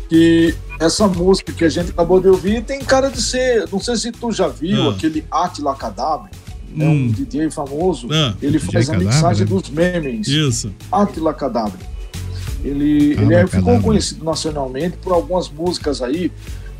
[0.09, 3.67] Que essa música que a gente acabou de ouvir tem cara de ser.
[3.71, 4.91] Não sei se tu já viu Ah.
[4.93, 6.29] aquele Atila Cadabra.
[6.77, 7.05] É Hum.
[7.05, 8.07] um DJ famoso.
[8.11, 8.33] Ah.
[8.41, 9.49] Ele DJ faz a Cadabra, mixagem né?
[9.49, 10.27] dos memes.
[10.27, 10.71] Isso.
[10.91, 11.79] Atila Cadabra.
[12.63, 16.31] Ele, Ah, ele é- ficou conhecido nacionalmente por algumas músicas aí,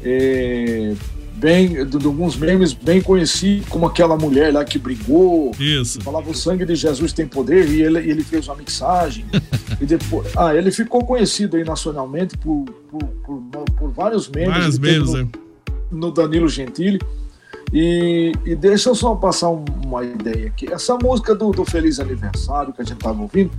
[0.03, 0.93] é,
[1.35, 5.99] bem, de, de alguns memes bem conhecidos, como aquela mulher lá que brigou, Isso.
[6.01, 9.25] falava o sangue de Jesus tem poder, e ele, ele fez uma mixagem.
[9.81, 14.77] e depois, ah, ele ficou conhecido aí nacionalmente por, por, por, por vários memes.
[14.77, 15.27] Teve memes, no- é.
[15.91, 16.99] no Danilo Gentili.
[17.73, 20.71] E, e deixa eu só passar um- uma ideia aqui.
[20.71, 23.49] Essa música do, do Feliz Aniversário que a gente tava ouvindo,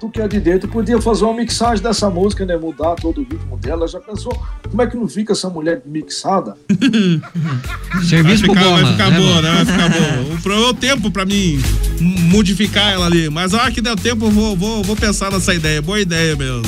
[0.00, 2.56] tu que é de dentro, podia fazer uma mixagem dessa música, né?
[2.56, 3.86] Mudar todo o ritmo dela.
[3.86, 4.32] Já pensou
[4.68, 6.56] como é que não fica essa mulher mixada?
[8.08, 9.50] Serviço vai pro ficar, vai Goma, ficar né, boa, né?
[9.52, 10.34] Vai ficar boa.
[10.34, 11.60] O problema é o tempo pra mim
[12.00, 13.28] modificar ela ali.
[13.30, 15.80] Mas a hora que der tempo, eu vou, vou, vou pensar nessa ideia.
[15.80, 16.62] Boa ideia mesmo.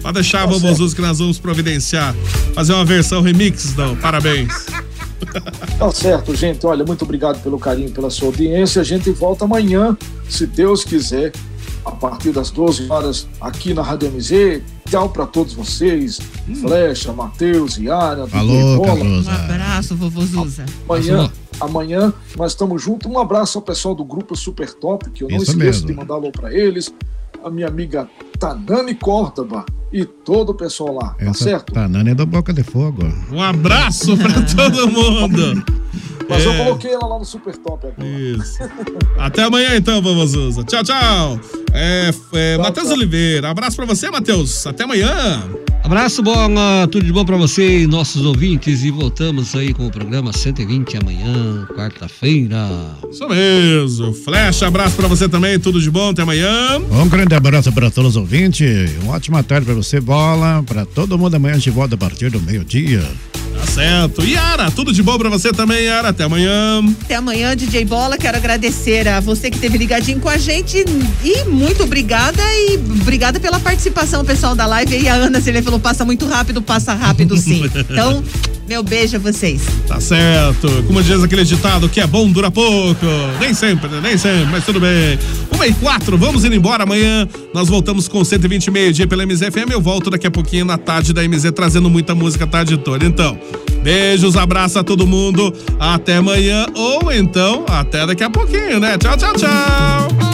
[0.00, 0.72] Pode deixar, Tá.
[0.72, 2.14] Zuz, que nós vamos providenciar.
[2.54, 3.94] Fazer uma versão remix, não.
[3.96, 4.66] Parabéns.
[5.78, 6.64] Tá certo, gente.
[6.66, 8.80] Olha, muito obrigado pelo carinho, pela sua audiência.
[8.80, 9.96] A gente volta amanhã,
[10.28, 11.32] se Deus quiser,
[11.84, 14.62] a partir das 12 horas, aqui na Rádio MZ.
[14.88, 16.18] Tchau pra todos vocês.
[16.60, 19.04] Flecha, Matheus, Yara, Alô, Bola.
[19.04, 20.64] Um abraço, vovô Zuza.
[20.88, 23.10] Amanhã, amanhã nós estamos juntos.
[23.10, 25.86] Um abraço ao pessoal do grupo Super Top, que eu não Isso esqueço mesmo.
[25.86, 26.92] de mandar alô pra eles.
[27.44, 28.08] A minha amiga
[28.38, 31.72] Tanani Córdoba e todo o pessoal lá, tá Essa certo?
[31.72, 33.02] Tanana é da boca de fogo.
[33.32, 35.79] Um abraço pra todo mundo.
[36.30, 36.56] Mas eu É.
[36.64, 38.08] coloquei ela lá no Super Top agora.
[38.08, 38.58] Isso.
[39.18, 40.64] Até amanhã, então, Vovô Zuza.
[40.64, 41.40] Tchau, tchau.
[41.72, 43.50] É, é, Matheus Oliveira.
[43.50, 44.66] Abraço pra você, Matheus.
[44.66, 45.44] Até amanhã.
[45.82, 48.84] Abraço, bola, tudo de bom pra você e nossos ouvintes.
[48.84, 52.68] E voltamos aí com o programa 120 amanhã, quarta-feira.
[53.10, 54.12] Isso mesmo.
[54.12, 55.58] Flecha, abraço pra você também.
[55.58, 56.10] Tudo de bom.
[56.10, 56.78] Até amanhã.
[56.90, 58.90] Um grande abraço para todos os ouvintes.
[59.02, 60.62] Uma ótima tarde para você, bola.
[60.66, 63.02] Para todo mundo amanhã gente volta a partir do meio-dia.
[63.60, 64.22] Tá certo.
[64.24, 66.08] Yara, tudo de bom pra você também, Yara.
[66.08, 66.82] Até amanhã.
[67.02, 68.16] Até amanhã, DJ Bola.
[68.16, 70.84] Quero agradecer a você que esteve ligadinho com a gente.
[71.22, 72.42] E muito obrigada.
[72.42, 74.98] E obrigada pela participação, pessoal da live.
[74.98, 77.60] E a Ana, se ele falou, passa muito rápido, passa rápido sim.
[77.90, 78.22] Então,
[78.70, 79.62] meu beijo a vocês.
[79.88, 80.68] Tá certo.
[80.86, 83.04] Como diz aquele ditado, que é bom dura pouco.
[83.40, 84.00] Nem sempre, né?
[84.00, 85.18] nem sempre, mas tudo bem.
[85.52, 87.26] Uma e quatro, vamos indo embora amanhã.
[87.52, 89.72] Nós voltamos com 120 e meio dia pela MZFM.
[89.72, 93.04] Eu volto daqui a pouquinho na tarde da MZ, trazendo muita música a tarde toda.
[93.04, 93.36] Então,
[93.82, 95.52] beijos, abraço a todo mundo.
[95.76, 98.96] Até amanhã ou então até daqui a pouquinho, né?
[98.96, 100.29] Tchau, tchau, tchau.